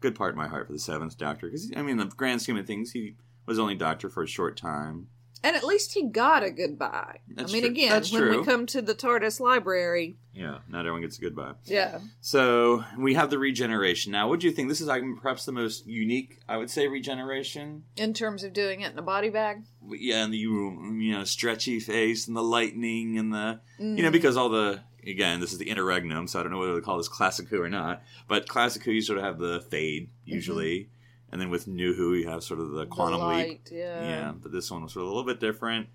[0.00, 2.56] good part in my heart for the Seventh Doctor because I mean, the grand scheme
[2.56, 3.14] of things, he
[3.46, 5.08] was only Doctor for a short time.
[5.44, 7.18] And at least he got a goodbye.
[7.28, 7.70] That's I mean, true.
[7.70, 8.38] again, That's when true.
[8.40, 11.52] we come to the TARDIS library, Yeah, not everyone gets a goodbye.
[11.64, 14.10] yeah, So we have the regeneration.
[14.12, 14.68] Now, what do you think?
[14.68, 17.84] This is like perhaps the most unique, I would say, regeneration.
[17.96, 19.62] in terms of doing it in a body bag.
[19.88, 24.02] Yeah, and the you know stretchy face and the lightning and the you Mm.
[24.02, 26.80] know because all the again this is the interregnum, so I don't know whether to
[26.82, 28.02] call this classic Who or not.
[28.26, 30.88] But classic Who you sort of have the fade usually,
[31.30, 33.68] and then with New Who you have sort of the quantum the leap.
[33.70, 34.02] Yeah.
[34.08, 35.88] Yeah, but this one was sort of a little bit different.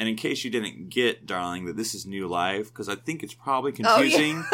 [0.00, 3.24] And in case you didn't get, darling, that this is new life, because I think
[3.24, 3.94] it's probably Oh, yeah.
[3.96, 4.44] confusing,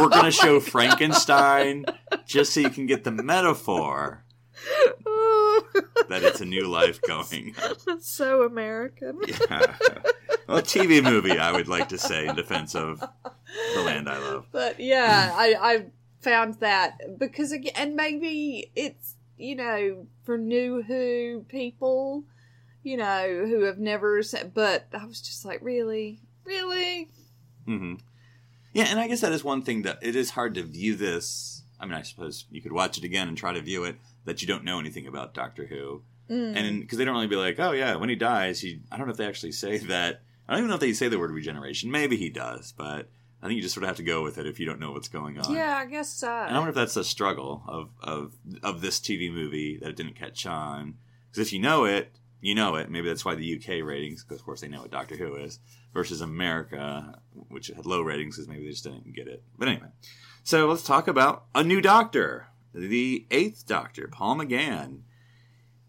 [0.00, 1.86] we're going to show Frankenstein
[2.24, 4.24] just so you can get the metaphor
[6.08, 7.54] that it's a new life going.
[7.86, 9.18] that's so American.
[9.26, 9.74] Yeah.
[10.48, 14.18] Well, a TV movie, I would like to say, in defense of the land I
[14.18, 14.46] love.
[14.52, 15.86] But yeah, I I
[16.20, 22.24] found that because again, and maybe it's you know for new Who people,
[22.82, 26.20] you know, who have never said, but I was just like, really?
[26.44, 27.08] Really?
[27.64, 27.94] hmm
[28.72, 31.62] Yeah, and I guess that is one thing that it is hard to view this.
[31.78, 34.40] I mean, I suppose you could watch it again and try to view it that
[34.42, 37.72] you don't know anything about Doctor Who, and because they don't really be like, oh
[37.72, 38.80] yeah, when he dies, he.
[38.90, 40.22] I don't know if they actually say that.
[40.48, 41.90] I don't even know if they say the word regeneration.
[41.90, 43.08] Maybe he does, but
[43.42, 44.92] I think you just sort of have to go with it if you don't know
[44.92, 45.52] what's going on.
[45.52, 46.28] Yeah, I guess so.
[46.28, 49.96] And I wonder if that's a struggle of of of this TV movie that it
[49.96, 50.94] didn't catch on.
[51.28, 52.90] Because if you know it, you know it.
[52.90, 55.58] Maybe that's why the UK ratings, because of course they know what Doctor Who is,
[55.92, 59.42] versus America, which had low ratings because maybe they just didn't get it.
[59.58, 59.88] But anyway,
[60.44, 65.00] so let's talk about a new Doctor, the Eighth Doctor, Paul McGann.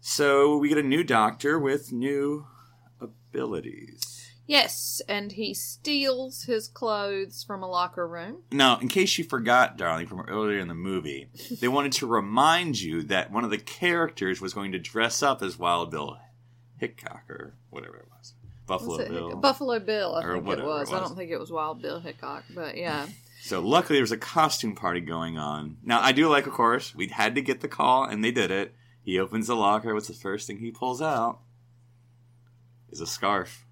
[0.00, 2.46] So we get a new Doctor with new
[3.00, 4.13] abilities.
[4.46, 8.42] Yes, and he steals his clothes from a locker room.
[8.52, 11.28] Now, in case you forgot, darling, from earlier in the movie,
[11.60, 15.42] they wanted to remind you that one of the characters was going to dress up
[15.42, 16.18] as Wild Bill
[16.76, 18.34] Hickok or whatever it was.
[18.66, 19.30] Buffalo Was it Bill.
[19.30, 20.92] Hick- Buffalo Bill, I Or think it whatever it was.
[20.92, 23.06] I don't think it was Wild Bill Hickok, but yeah.
[23.42, 25.78] So luckily there was a costume party going on.
[25.82, 28.50] Now I do like, of course, we had to get the call, and they did
[28.50, 28.74] it.
[29.02, 29.92] He opens the locker.
[29.94, 31.40] What's the first thing he pulls out?
[32.90, 33.63] Is a scarf.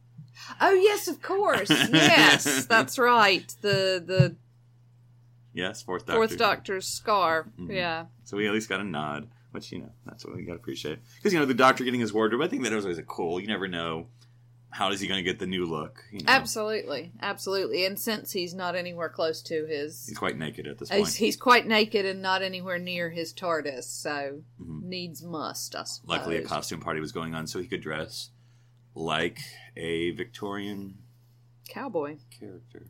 [0.60, 1.68] Oh yes, of course.
[1.92, 3.54] Yes, that's right.
[3.60, 4.36] The the
[5.54, 6.16] Yes, fourth doctor.
[6.18, 7.46] fourth Doctor's scarf.
[7.58, 7.74] Mhm.
[7.74, 8.06] Yeah.
[8.24, 10.58] So we at least got a nod, which you know that's what we got to
[10.58, 10.98] appreciate.
[11.16, 13.38] Because you know the doctor getting his wardrobe, I think that was always a cool.
[13.40, 14.06] You never know
[14.70, 16.02] how is he going to get the new look.
[16.10, 16.24] You know?
[16.28, 17.84] Absolutely, absolutely.
[17.84, 21.00] And since he's not anywhere close to his, He's quite naked at this point.
[21.00, 24.82] he's, he's quite naked and not anywhere near his TARDIS, so Mhm.
[24.84, 25.74] needs must.
[25.76, 26.08] I suppose.
[26.08, 28.30] Luckily, a costume party was going on, so he could dress
[28.94, 29.38] like
[29.76, 30.98] a Victorian
[31.68, 32.18] cowboy.
[32.38, 32.86] character.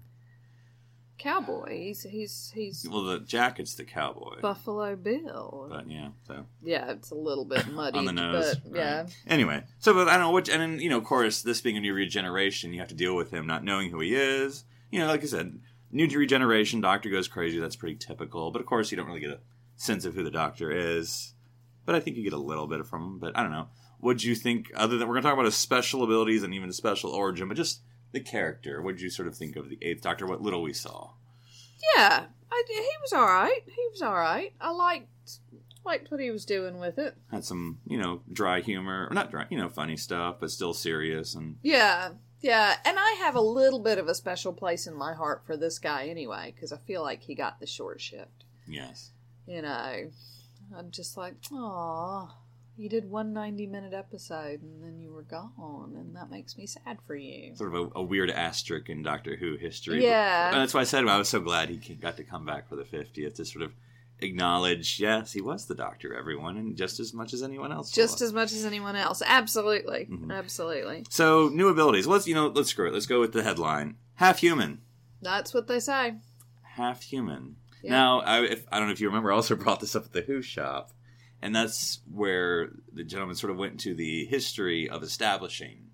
[1.18, 1.78] Cowboy.
[1.78, 5.68] He's he's he's Well, the jacket's the cowboy, Buffalo Bill.
[5.70, 6.08] but yeah.
[6.26, 8.56] So yeah, it's a little bit muddy on the nose.
[8.56, 9.06] but yeah.
[9.28, 11.76] Anyway, so but I don't know which, and then you know, of course, this being
[11.76, 14.64] a new regeneration, you have to deal with him not knowing who he is.
[14.90, 15.60] You know, like I said,
[15.92, 17.60] new to regeneration, Doctor goes crazy.
[17.60, 18.50] That's pretty typical.
[18.50, 19.40] But of course, you don't really get a
[19.76, 21.34] sense of who the Doctor is.
[21.86, 23.18] But I think you get a little bit from him.
[23.20, 23.68] But I don't know.
[24.02, 24.70] What'd you think?
[24.74, 27.46] Other than we're going to talk about his special abilities and even his special origin,
[27.46, 28.82] but just the character.
[28.82, 30.26] What did you sort of think of the Eighth Doctor?
[30.26, 31.10] What little we saw.
[31.96, 33.60] Yeah, I, he was all right.
[33.64, 34.52] He was all right.
[34.60, 35.08] I liked
[35.84, 37.16] liked what he was doing with it.
[37.30, 40.74] Had some, you know, dry humor, or not dry, you know, funny stuff, but still
[40.74, 42.10] serious and Yeah,
[42.40, 42.76] yeah.
[42.84, 45.78] And I have a little bit of a special place in my heart for this
[45.78, 48.44] guy anyway, because I feel like he got the short shift.
[48.66, 49.10] yes.
[49.46, 50.10] You know,
[50.76, 52.32] I'm just like, aw,
[52.76, 56.66] you did one 90 minute episode and then you were gone, and that makes me
[56.66, 57.54] sad for you.
[57.56, 60.02] sort of a, a weird asterisk in Doctor Who history.
[60.04, 60.48] Yeah.
[60.50, 62.76] and that's why I said I was so glad he got to come back for
[62.76, 63.72] the 50th to sort of
[64.20, 67.90] acknowledge, yes, he was the Doctor, everyone, and just as much as anyone else.
[67.90, 68.22] Just was.
[68.22, 69.20] as much as anyone else.
[69.24, 70.06] Absolutely.
[70.10, 70.32] Mhm.
[70.32, 71.04] Absolutely.
[71.10, 72.06] so new abilities.
[72.06, 72.92] Let's you know, let's screw it.
[72.94, 74.80] Let's go with the headline: half human,
[75.20, 76.14] That's what they say.
[76.62, 77.56] half human.
[77.82, 77.90] Yeah.
[77.90, 80.12] Now, I, if, I don't know if you remember, I also brought this up at
[80.12, 80.92] the Who shop,
[81.42, 85.90] and that's where the gentleman sort of went into the history of establishing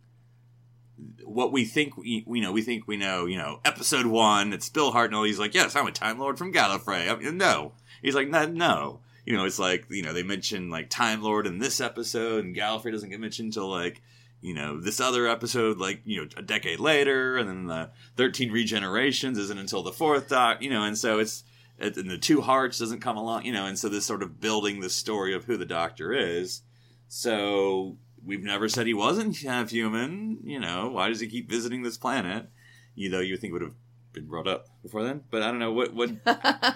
[1.24, 2.52] what we think we, we know.
[2.52, 3.26] We think we know.
[3.26, 4.52] You know, episode one.
[4.52, 5.26] It's Bill Hartnell.
[5.26, 7.10] He's like, yes, I'm a Time Lord from Gallifrey.
[7.10, 9.00] I mean, no, he's like, no, no.
[9.24, 12.56] You know, it's like you know they mention like Time Lord in this episode, and
[12.56, 14.02] Gallifrey doesn't get mentioned until like
[14.40, 18.50] you know this other episode like you know a decade later, and then the thirteen
[18.50, 20.62] regenerations isn't until the fourth doc.
[20.62, 21.44] You know, and so it's
[21.78, 23.44] and the two hearts doesn't come along.
[23.44, 26.62] You know, and so this sort of building the story of who the Doctor is.
[27.08, 30.40] So we've never said he wasn't half human.
[30.42, 32.48] You know, why does he keep visiting this planet?
[32.94, 33.74] You know, you think would have
[34.12, 36.10] been brought up before then, but I don't know what what.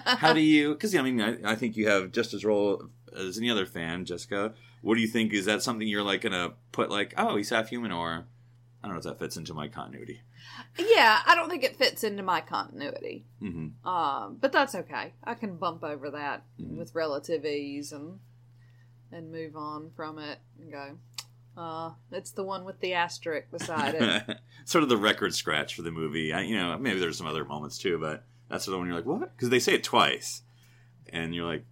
[0.05, 0.73] How do you?
[0.73, 4.05] Because I mean, I, I think you have just as role as any other fan,
[4.05, 4.53] Jessica.
[4.81, 5.33] What do you think?
[5.33, 8.25] Is that something you're like gonna put like, oh, he's half human, or
[8.83, 10.21] I don't know if that fits into my continuity.
[10.77, 13.25] Yeah, I don't think it fits into my continuity.
[13.39, 15.13] hmm Um, but that's okay.
[15.23, 16.77] I can bump over that Mhm.
[16.77, 18.19] with relative ease and
[19.11, 20.97] and move on from it and go.
[21.55, 24.39] Uh, it's the one with the asterisk beside it.
[24.65, 26.33] sort of the record scratch for the movie.
[26.33, 29.05] I, you know, maybe there's some other moments too, but that's the one you're like,
[29.05, 29.35] what?
[29.35, 30.41] Because they say it twice,
[31.09, 31.63] and you're like,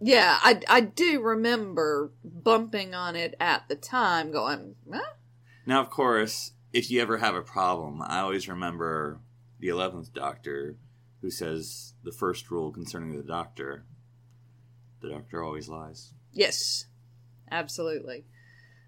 [0.00, 5.00] yeah, I I do remember bumping on it at the time, going, huh?
[5.66, 9.18] Now, of course, if you ever have a problem, I always remember
[9.58, 10.76] the 11th Doctor
[11.20, 13.84] who says the first rule concerning the Doctor
[15.00, 16.12] the Doctor always lies.
[16.32, 16.86] Yes,
[17.50, 18.26] absolutely.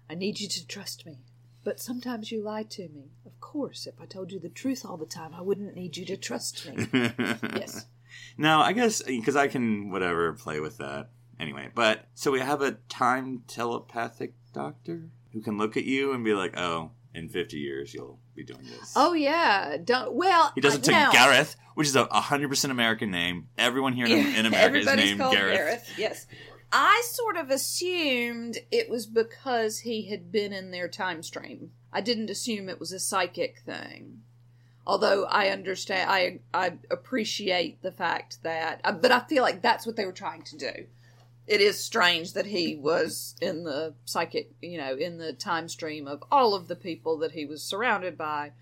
[0.09, 1.19] I need you to trust me.
[1.63, 3.11] But sometimes you lie to me.
[3.25, 6.05] Of course, if I told you the truth all the time, I wouldn't need you
[6.05, 6.87] to trust me.
[7.55, 7.85] yes.
[8.37, 11.09] Now, I guess, eh, because I can, whatever, play with that.
[11.39, 15.09] Anyway, but, so we have a time telepathic Doctor?
[15.33, 18.63] who can look at you and be like, "Oh, in 50 years you'll be doing
[18.63, 20.51] this." Oh yeah, don't well.
[20.55, 23.49] He does it to now- Gareth, which is a 100% American name.
[23.57, 25.91] Everyone here in, in America is named called Gareth.
[25.97, 26.27] Yes.
[26.73, 31.71] I sort of assumed it was because he had been in their time stream.
[31.91, 34.21] I didn't assume it was a psychic thing.
[34.87, 39.85] Although I understand, I I appreciate the fact that, uh, but I feel like that's
[39.85, 40.71] what they were trying to do.
[41.51, 46.07] It is strange that he was in the psychic, you know, in the time stream
[46.07, 48.53] of all of the people that he was surrounded by.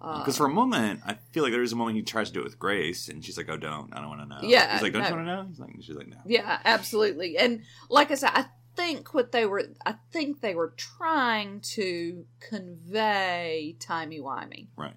[0.00, 2.34] Uh, Because for a moment, I feel like there is a moment he tries to
[2.34, 3.94] do it with Grace, and she's like, "Oh, don't!
[3.94, 5.08] I don't want to know." Yeah, he's like, "Don't no.
[5.08, 7.38] you want to know?" He's like, "She's like, no." Yeah, absolutely.
[7.38, 12.24] And like I said, I think what they were I think they were trying to
[12.40, 14.68] convey timey wimey.
[14.76, 14.94] Right,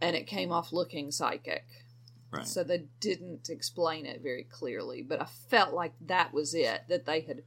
[0.00, 1.64] And it came off looking psychic.
[2.38, 2.46] Right.
[2.46, 5.02] So they didn't explain it very clearly.
[5.02, 6.82] But I felt like that was it.
[6.88, 7.42] That they had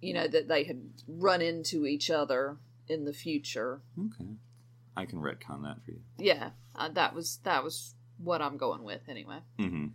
[0.00, 2.56] you know, that they had run into each other
[2.88, 3.80] in the future.
[3.98, 4.30] okay,
[4.96, 6.00] I can retcon that for you.
[6.18, 6.50] Yeah.
[6.74, 9.38] Uh, that was that was what I'm going with anyway.
[9.58, 9.88] hmm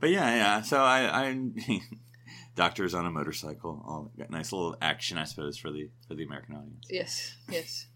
[0.00, 0.62] But yeah, yeah.
[0.62, 1.50] So I, I
[2.54, 6.24] doctors on a motorcycle, all got nice little action, I suppose, for the for the
[6.24, 6.86] American audience.
[6.88, 7.34] Yes.
[7.50, 7.86] Yes.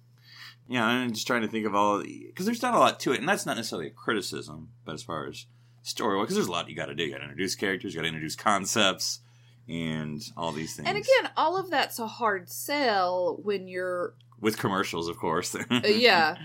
[0.69, 3.21] Yeah, I'm just trying to think of all because there's not a lot to it,
[3.21, 5.47] and that's not necessarily a criticism, but as far as
[5.83, 7.05] story, because there's a lot you got to do.
[7.05, 9.21] You got to introduce characters, you got to introduce concepts,
[9.69, 10.89] and all these things.
[10.89, 15.55] And again, all of that's a hard sell when you're with commercials, of course.
[15.55, 16.37] Uh, yeah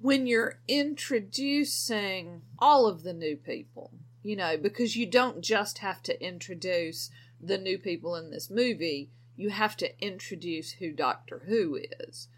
[0.00, 3.90] when you're introducing all of the new people
[4.22, 7.10] you know because you don't just have to introduce
[7.40, 12.28] the new people in this movie you have to introduce who doctor who is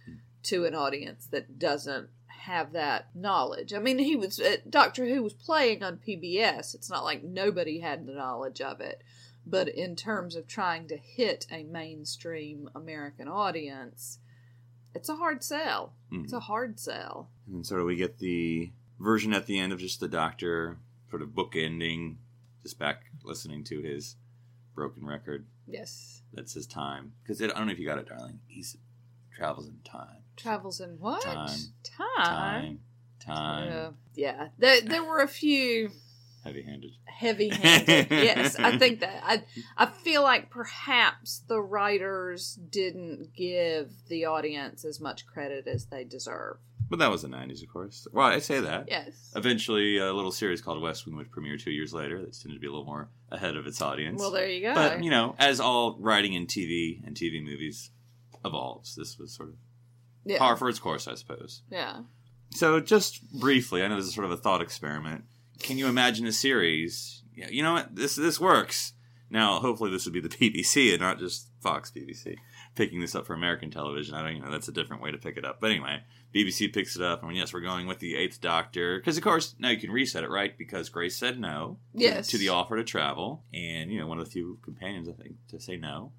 [0.44, 5.22] to an audience that doesn't have that knowledge i mean he was uh, doctor who
[5.22, 9.02] was playing on pbs it's not like nobody had the knowledge of it
[9.46, 14.18] but in terms of trying to hit a mainstream american audience
[14.94, 19.34] it's a hard sell it's a hard sell And sort of we get the version
[19.34, 20.78] at the end of just the doctor
[21.10, 22.18] sort of book ending,
[22.62, 24.16] just back listening to his
[24.74, 25.46] broken record.
[25.66, 27.12] yes That's his time.
[27.22, 28.40] Because I don't know if you got it, darling.
[28.46, 28.64] He
[29.34, 30.22] travels in time.
[30.38, 31.22] Travels in what?
[31.22, 31.48] Time.
[31.82, 32.16] Time.
[32.16, 32.80] Time.
[33.20, 33.68] Time.
[33.68, 33.90] Yeah.
[34.14, 34.48] yeah.
[34.58, 35.90] There, there were a few
[36.44, 36.92] Heavy handed.
[37.04, 38.06] heavy-handed.
[38.10, 39.42] yes, I think that I
[39.76, 46.04] I feel like perhaps the writers didn't give the audience as much credit as they
[46.04, 46.58] deserve.
[46.90, 48.06] But that was the 90s, of course.
[48.12, 48.86] Well, I say that.
[48.88, 49.32] Yes.
[49.36, 52.22] Eventually, a little series called West Wing would premiere two years later.
[52.22, 54.18] That's tended to be a little more ahead of its audience.
[54.18, 54.74] Well, there you go.
[54.74, 57.90] But, you know, as all writing in TV and TV movies
[58.42, 59.56] evolves, this was sort of
[60.24, 60.38] yeah.
[60.38, 61.62] par for its course, I suppose.
[61.70, 62.02] Yeah.
[62.50, 65.24] So, just briefly, I know this is sort of a thought experiment.
[65.60, 67.22] Can you imagine a series?
[67.34, 67.94] Yeah, you know what?
[67.94, 68.94] This this works.
[69.30, 72.36] Now, hopefully, this would be the BBC and not just Fox BBC
[72.74, 74.14] picking this up for American television.
[74.14, 75.60] I don't, you know, that's a different way to pick it up.
[75.60, 76.00] But anyway,
[76.34, 79.56] BBC picks it up, and yes, we're going with the Eighth Doctor because, of course,
[79.58, 80.56] now you can reset it, right?
[80.56, 82.28] Because Grace said no to- Yes.
[82.28, 85.34] to the offer to travel, and you know, one of the few companions, I think,
[85.48, 86.12] to say no.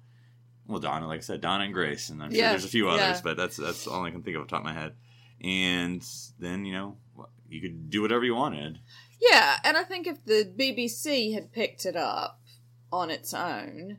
[0.70, 2.88] Well, Donna, like I said, Donna and Grace, and I'm sure Yeah, there's a few
[2.88, 3.20] others, yeah.
[3.22, 4.94] but that's that's all I can think of off the top of my head.
[5.42, 6.06] And
[6.38, 6.96] then you know
[7.48, 8.78] you could do whatever you wanted.
[9.20, 12.40] Yeah, and I think if the BBC had picked it up
[12.92, 13.98] on its own,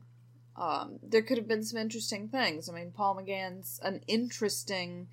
[0.55, 2.69] um, there could have been some interesting things.
[2.69, 5.07] I mean, Paul McGann's an interesting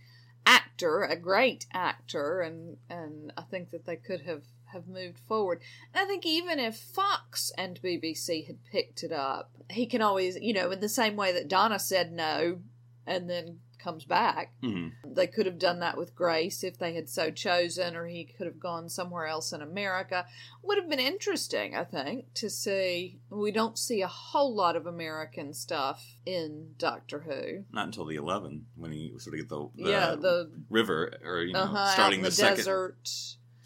[0.46, 5.60] actor, a great actor, and and I think that they could have have moved forward.
[5.94, 10.36] And I think even if Fox and BBC had picked it up, he can always,
[10.40, 12.60] you know, in the same way that Donna said no
[13.06, 17.08] and then comes back, hmm they could have done that with Grace if they had
[17.08, 20.26] so chosen, or he could have gone somewhere else in America.
[20.62, 23.18] Would have been interesting, I think, to see.
[23.28, 27.64] We don't see a whole lot of American stuff in Doctor Who.
[27.72, 31.40] Not until the 11 when he sort of get the, the yeah, the river or
[31.40, 33.08] you know uh-huh, starting the, the, second desert.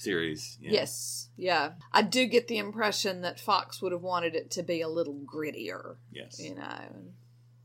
[0.02, 0.58] Series.
[0.60, 0.70] Yeah.
[0.72, 1.72] Yes, yeah.
[1.92, 5.14] I do get the impression that Fox would have wanted it to be a little
[5.24, 6.38] grittier, Yes.
[6.38, 7.12] you know, and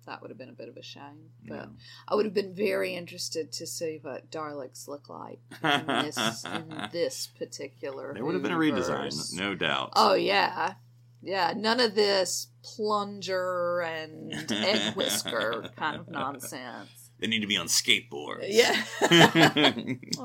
[0.06, 1.32] that would have been a bit of a shame.
[1.48, 1.66] But Yeah.
[2.08, 6.90] I would have been very interested to see what Daleks look like in this in
[6.94, 8.14] this particular.
[8.14, 9.94] There would have been a redesign, no doubt.
[9.96, 10.76] Oh yeah,
[11.22, 11.54] yeah.
[11.58, 16.90] None of this plunger and egg whisker kind of nonsense.
[17.20, 18.46] They need to be on skateboards.
[18.50, 18.84] Yeah.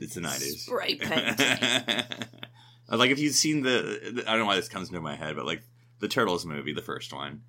[0.00, 0.58] it's the 90s.
[0.60, 2.04] spray painting.
[2.88, 5.36] like if you've seen the, the- I don't know why this comes into my head,
[5.36, 5.62] but like
[6.00, 7.42] the Turtles movie, the first one.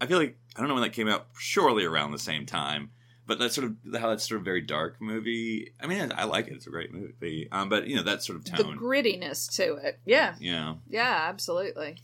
[0.00, 1.26] I feel like I don't know when that came out.
[1.38, 2.90] Surely around the same time.
[3.26, 5.72] But that's sort of how that's sort of very dark movie.
[5.80, 6.52] I mean, I like it.
[6.52, 7.48] It's a great movie.
[7.50, 9.98] Um, but you know that sort of tone, the grittiness to it.
[10.04, 10.74] Yeah, yeah.
[10.88, 11.96] yeah, absolutely.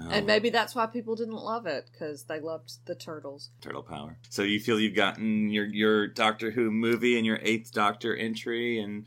[0.00, 3.50] Oh, And maybe that's why people didn't love it because they loved the turtles.
[3.60, 4.16] turtle power.
[4.30, 8.78] So you feel you've gotten your your Doctor Who movie and your Eighth Doctor entry,
[8.78, 9.04] and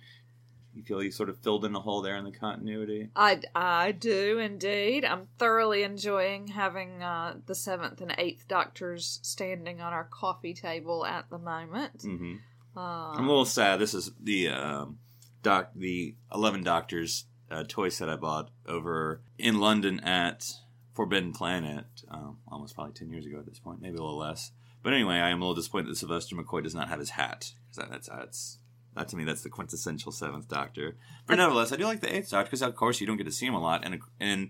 [0.76, 3.10] you feel you sort of filled in a hole there in the continuity.
[3.16, 5.06] I, I do indeed.
[5.06, 11.06] I'm thoroughly enjoying having uh, the seventh and eighth doctors standing on our coffee table
[11.06, 12.02] at the moment.
[12.02, 12.36] hmm
[12.76, 13.80] Uh, I'm a little sad.
[13.80, 15.00] This is the um,
[15.44, 20.46] doc, the Eleven Doctors uh, toy set I bought over in London at
[20.94, 24.52] Forbidden Planet, um, almost probably ten years ago at this point, maybe a little less.
[24.84, 27.54] But anyway, I am a little disappointed that Sylvester McCoy does not have his hat.
[27.70, 28.60] 'Cause That, that's that's
[28.96, 30.96] that to me that's the quintessential Seventh Doctor.
[31.28, 33.32] But nevertheless, I do like the Eighth Doctor because of course you don't get to
[33.32, 34.50] see him a lot, and and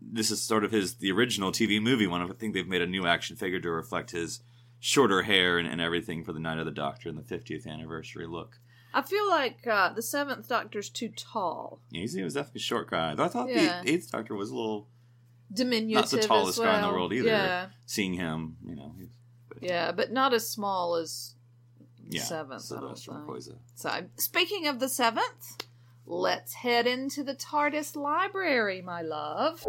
[0.00, 2.22] this is sort of his the original TV movie one.
[2.22, 4.40] I think they've made a new action figure to reflect his
[4.80, 8.26] shorter hair and, and everything for the Night of the Doctor and the 50th anniversary
[8.26, 8.58] look.
[8.94, 12.90] I feel like uh, the seventh doctor's too tall, Yeah, he was definitely a short
[12.90, 13.14] guy.
[13.14, 13.82] Though I thought Yeah.
[13.82, 14.88] the Eighth Doctor was a little
[15.52, 15.94] diminutive.
[15.94, 17.28] not the tallest guy in the world either.
[17.28, 19.08] Yeah, Seeing him, you know, he's,
[19.48, 21.36] but, yeah, but not as small as
[22.08, 22.62] yeah, seventh.
[22.62, 23.40] Sylvester a
[23.74, 25.66] So, speaking of the seventh,
[26.06, 29.64] let's head into the TARDIS library, my love.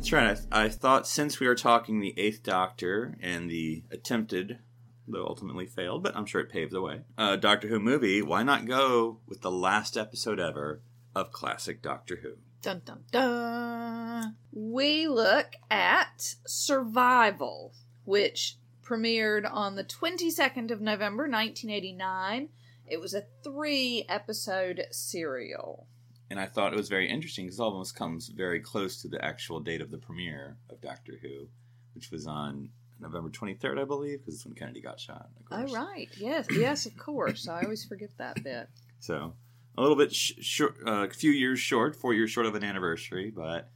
[0.00, 0.38] That's right.
[0.50, 4.58] I, I thought since we were talking the Eighth Doctor and the attempted,
[5.06, 8.42] though ultimately failed, but I'm sure it paved the way, uh, Doctor Who movie, why
[8.42, 10.80] not go with the last episode ever
[11.14, 12.36] of classic Doctor Who?
[12.62, 14.36] Dun dun dun.
[14.52, 17.72] We look at Survival,
[18.04, 22.50] which premiered on the 22nd of November 1989.
[22.86, 25.86] It was a three episode serial.
[26.28, 29.24] And I thought it was very interesting because it almost comes very close to the
[29.24, 31.48] actual date of the premiere of Doctor Who,
[31.94, 32.68] which was on
[33.00, 35.30] November 23rd, I believe, because it's when Kennedy got shot.
[35.50, 36.08] Oh, right.
[36.18, 37.48] Yes, yes, of course.
[37.48, 38.68] I always forget that bit.
[38.98, 39.32] So
[39.80, 42.62] a little bit sh- short, uh, a few years short, four years short of an
[42.62, 43.70] anniversary, but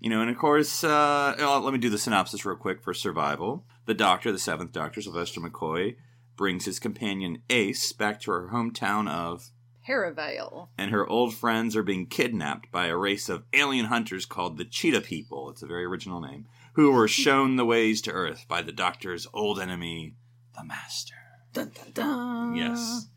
[0.00, 3.66] you know, and of course, uh, let me do the synopsis real quick for Survival.
[3.84, 5.96] The Doctor, the Seventh Doctor, Sylvester McCoy,
[6.36, 9.50] brings his companion Ace back to her hometown of,
[9.86, 10.70] Perivale.
[10.78, 14.64] and her old friends are being kidnapped by a race of alien hunters called the
[14.64, 15.50] Cheetah People.
[15.50, 16.46] It's a very original name.
[16.74, 20.14] Who were shown the ways to Earth by the Doctor's old enemy,
[20.56, 21.16] the Master.
[21.52, 22.54] Dun, dun, dun.
[22.56, 23.08] Yes.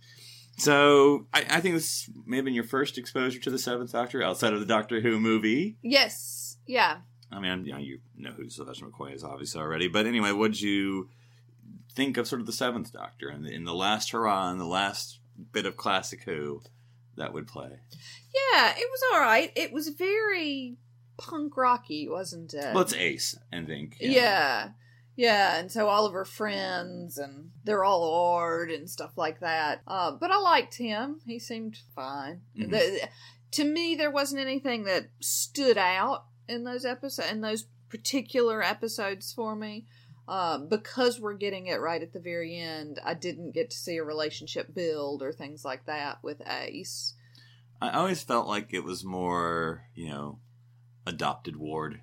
[0.57, 4.21] So I, I think this may have been your first exposure to the Seventh Doctor
[4.21, 5.77] outside of the Doctor Who movie.
[5.81, 6.57] Yes.
[6.67, 6.97] Yeah.
[7.31, 10.51] I mean, you know, you know who Sylvester McCoy is obviously already, but anyway, what
[10.51, 11.09] did you
[11.91, 15.19] think of sort of the Seventh Doctor and in the last hurrah and the last
[15.51, 16.61] bit of classic Who
[17.15, 17.69] that would play?
[18.53, 19.51] Yeah, it was all right.
[19.55, 20.77] It was very
[21.17, 22.73] punk rocky, wasn't it?
[22.73, 23.97] Well, it's Ace, I think.
[24.01, 24.09] know.
[24.09, 24.69] yeah.
[25.15, 29.81] Yeah, and so all of her friends and they're all Ord and stuff like that.
[29.87, 31.19] Uh, but I liked him.
[31.25, 32.41] He seemed fine.
[32.57, 32.71] Mhm.
[32.71, 33.09] The-
[33.51, 39.31] to me, there wasn't anything that stood out in those episodes, in those particular episodes
[39.31, 39.85] for me.
[40.27, 43.97] Um, because we're getting it right at the very end, I didn't get to see
[43.97, 47.13] a relationship build or things like that with Ace.
[47.81, 50.39] I always felt like it was more, you know,
[51.05, 52.01] adopted ward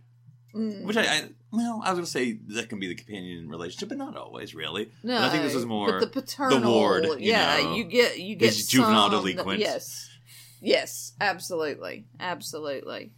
[0.54, 0.82] Mm.
[0.84, 3.98] Which I, I well, I was gonna say that can be the companion relationship, but
[3.98, 4.90] not always really.
[5.02, 6.72] No, But I think this was more but the paternal.
[6.72, 9.60] ward, you yeah, know, you get you get is juvenile some- delinquent.
[9.60, 10.08] Yes,
[10.60, 13.12] yes, absolutely, absolutely.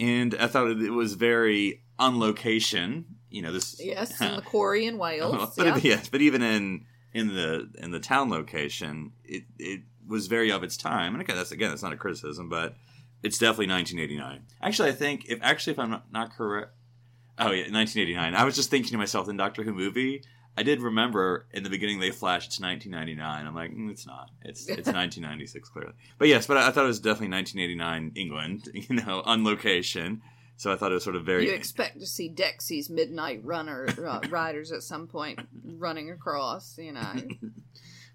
[0.00, 3.04] and I thought it was very on location.
[3.30, 5.54] You know, this Yes, in the quarry in Wales.
[5.56, 5.76] but yeah.
[5.76, 10.50] it- yes, but even in in the in the town location, it it was very
[10.50, 11.14] of its time.
[11.14, 12.76] And again, that's again, that's not a criticism, but
[13.22, 14.46] it's definitely 1989.
[14.60, 16.70] Actually, I think if actually if I'm not, not correct,
[17.38, 18.34] oh yeah, 1989.
[18.34, 20.22] I was just thinking to myself in Doctor Who movie.
[20.56, 23.46] I did remember in the beginning they flashed it's 1999.
[23.46, 24.30] I'm like, mm, it's not.
[24.42, 25.94] It's it's 1996 clearly.
[26.18, 28.68] But yes, but I, I thought it was definitely 1989 England.
[28.88, 30.22] You know, on location.
[30.56, 33.88] So I thought it was sort of very you expect to see Dexy's Midnight Runner
[34.06, 36.78] uh, riders at some point running across.
[36.78, 37.14] You know,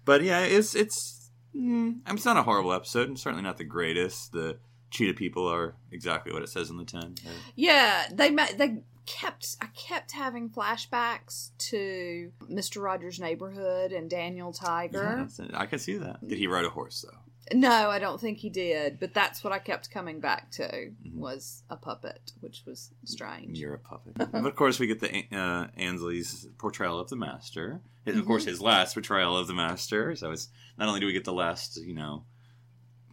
[0.08, 4.32] But yeah, it's it's mm, it's not a horrible episode, and certainly not the greatest.
[4.32, 4.58] The
[4.90, 7.14] cheetah people are exactly what it says in the tin.
[7.26, 14.52] Uh, yeah, they they kept I kept having flashbacks to Mister Rogers' Neighborhood and Daniel
[14.52, 15.26] Tiger.
[15.38, 16.26] yeah, I can see that.
[16.26, 17.18] Did he ride a horse though?
[17.54, 21.62] No, I don't think he did, but that's what I kept coming back to was
[21.70, 23.58] a puppet, which was strange.
[23.58, 24.14] You're a puppet.
[24.32, 27.80] but of course, we get the uh, Ainley's portrayal of the master.
[28.04, 30.16] And of course, his last portrayal of the master.
[30.16, 32.24] So it's not only do we get the last, you know,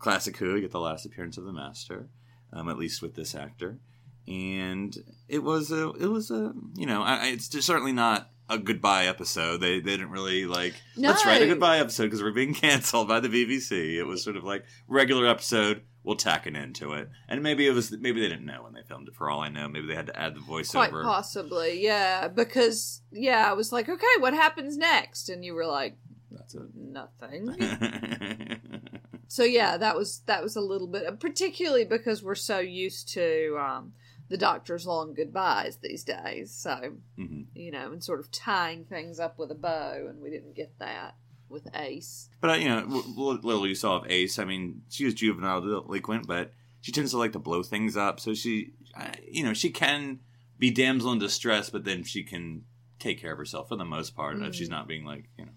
[0.06, 2.10] classic Who, we get the last appearance of the master,
[2.54, 3.80] um, at least with this actor.
[4.28, 4.96] And
[5.28, 9.08] it was a, it was a, you know, I, it's just certainly not a goodbye
[9.08, 9.62] episode.
[9.62, 13.20] They they didn't really like let's write a goodbye episode because we're being canceled by
[13.20, 13.96] the BBC.
[13.96, 15.82] It was sort of like regular episode.
[16.04, 18.74] We'll tack an end to it, and maybe it was maybe they didn't know when
[18.74, 19.16] they filmed it.
[19.16, 21.04] For all I know, maybe they had to add the Quite voiceover.
[21.04, 22.28] possibly, yeah.
[22.28, 25.30] Because yeah, I was like, okay, what happens next?
[25.30, 25.98] And you were like,
[26.30, 26.62] That's it.
[26.76, 27.56] nothing.
[29.28, 33.58] so yeah, that was that was a little bit, particularly because we're so used to
[33.60, 33.94] um,
[34.30, 36.52] the Doctor's long goodbyes these days.
[36.52, 40.30] So hmm you know, and sort of tying things up with a bow, and we
[40.30, 41.16] didn't get that
[41.50, 42.30] with Ace.
[42.42, 44.40] But uh, you know, little you saw of Ace.
[44.40, 48.20] I mean, she was juvenile delinquent, but she tends to like to blow things up.
[48.20, 50.20] So she, uh, you know, she can
[50.60, 52.64] be damsel in distress, but then she can
[53.00, 55.52] take care of herself for the most part if she's not being like you know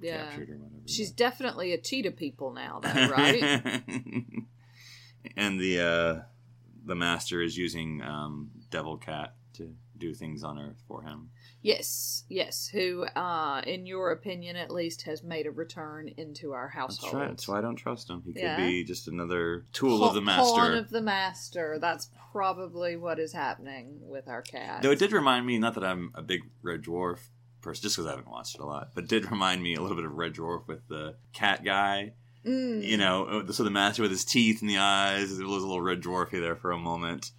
[0.00, 0.82] Yeah, captured or whatever.
[0.86, 3.60] she's definitely a cheetah people now, though, right?
[5.36, 6.22] and the uh,
[6.84, 11.28] the master is using um, Devil Cat to do things on Earth for him.
[11.60, 12.68] yes, yes.
[12.68, 17.14] Who, uh, in your opinion, at least, has made a return into our That's household?
[17.22, 17.28] right.
[17.28, 18.22] That's why I don't trust him.
[18.24, 20.42] He could be just another tool Pa- of the master.
[20.60, 21.78] Pawn of the master.
[21.78, 24.80] That's probably what is happening with our cat.
[24.82, 27.28] Though it did remind me, not that I'm a big Red Dwarf
[27.62, 29.96] person, just because I haven't watched it a lot, but did remind me a little
[29.96, 32.12] bit of Red Dwarf with the cat guy.
[32.44, 32.82] Mm.
[32.82, 35.66] You know, uh, so the master with his teeth and the eyes, it was a
[35.66, 37.32] little Red Dwarfy there for a moment.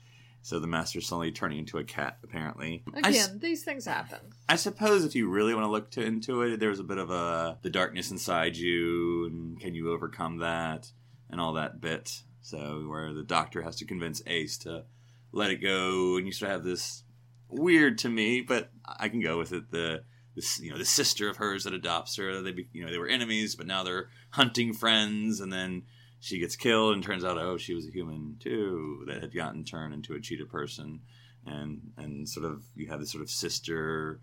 [0.43, 2.83] So the master's suddenly turning into a cat, apparently.
[3.03, 4.19] S- Again, these things happen.
[4.49, 7.11] I suppose if you really want to look to, into it, there's a bit of
[7.11, 10.91] a the darkness inside you, and can you overcome that,
[11.29, 12.21] and all that bit.
[12.41, 14.85] So where the doctor has to convince Ace to
[15.31, 17.03] let it go, and you sort of have this
[17.47, 19.69] weird to me, but I can go with it.
[19.69, 20.03] The
[20.35, 23.07] this you know the sister of hers that adopts her, they you know they were
[23.07, 25.83] enemies, but now they're hunting friends, and then
[26.19, 29.63] she gets killed, and turns out oh she was a human too that had gotten
[29.63, 31.01] turned into a cheetah person,
[31.45, 34.21] and and sort of you have this sort of sister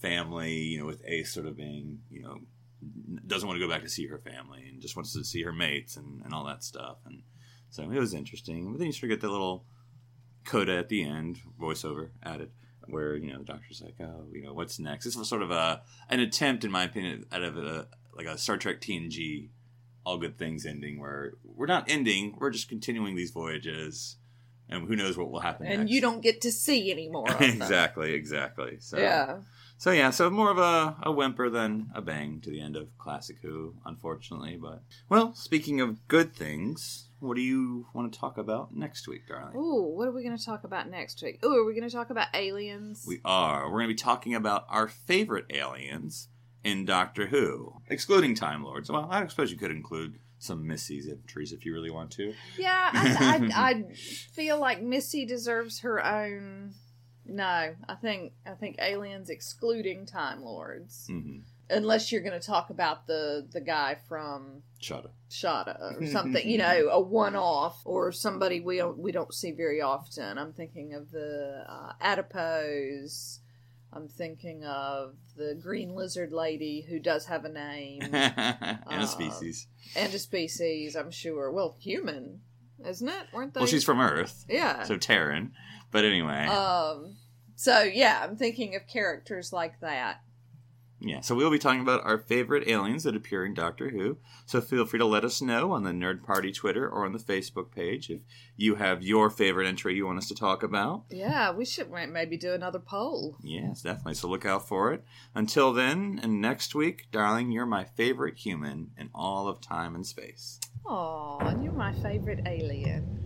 [0.00, 2.38] family, you know, with Ace sort of being, you know,
[3.26, 5.52] doesn't want to go back to see her family and just wants to see her
[5.52, 6.98] mates and, and all that stuff.
[7.06, 7.22] And
[7.70, 8.70] so it was interesting.
[8.70, 9.64] But then you sort of get the little
[10.44, 12.50] coda at the end, voiceover added,
[12.88, 15.04] where, you know, the doctor's like, oh, you know, what's next?
[15.04, 18.38] This was sort of a an attempt, in my opinion, out of a, like a
[18.38, 19.48] Star Trek TNG
[20.04, 24.16] all good things ending where we're not ending, we're just continuing these voyages.
[24.68, 25.90] And who knows what will happen And next.
[25.92, 27.50] you don't get to see any more of them.
[27.50, 28.76] exactly, exactly.
[28.78, 29.38] So Yeah.
[29.78, 32.96] so yeah, so more of a, a whimper than a bang to the end of
[32.98, 34.56] Classic Who, unfortunately.
[34.60, 39.26] But well, speaking of good things, what do you want to talk about next week,
[39.26, 39.56] darling?
[39.56, 41.44] Ooh, what are we going to talk about next week?
[41.44, 43.04] Ooh, are we going to talk about aliens?
[43.06, 43.64] We are.
[43.64, 46.28] We're going to be talking about our favorite aliens
[46.62, 48.90] in Doctor Who, excluding Time Lords.
[48.90, 52.34] Well, I suppose you could include some Missy's entries if you really want to.
[52.58, 53.94] Yeah, I, I, I
[54.32, 56.74] feel like Missy deserves her own.
[57.24, 61.38] No, I think I think aliens excluding Time Lords, hmm
[61.70, 65.14] unless you're going to talk about the the guy from Shut up.
[65.30, 69.52] Shada or something, you know, a one off or somebody we don't we don't see
[69.52, 70.38] very often.
[70.38, 73.40] I'm thinking of the uh, adipose.
[73.92, 79.06] I'm thinking of the green lizard lady who does have a name and Uh, a
[79.06, 79.68] species.
[79.94, 80.96] and a species.
[80.96, 81.50] I'm sure.
[81.50, 82.40] Well, human,
[82.86, 83.26] isn't it?
[83.32, 83.60] Weren't they?
[83.60, 84.82] Well, she's from Earth, yeah.
[84.82, 85.52] so Terran.
[85.92, 86.46] But anyway.
[86.46, 87.16] Um.
[87.54, 90.20] So yeah, I'm thinking of characters like that.
[90.98, 94.16] Yeah, so we'll be talking about our favorite aliens that appear in Doctor Who.
[94.46, 97.18] So feel free to let us know on the Nerd Party Twitter or on the
[97.18, 98.20] Facebook page if
[98.56, 101.04] you have your favorite entry you want us to talk about.
[101.10, 103.36] Yeah, we should maybe do another poll.
[103.42, 104.14] Yes, definitely.
[104.14, 105.04] So look out for it.
[105.34, 110.06] Until then, and next week, darling, you're my favorite human in all of time and
[110.06, 110.60] space.
[110.86, 113.25] Oh, you're my favorite alien.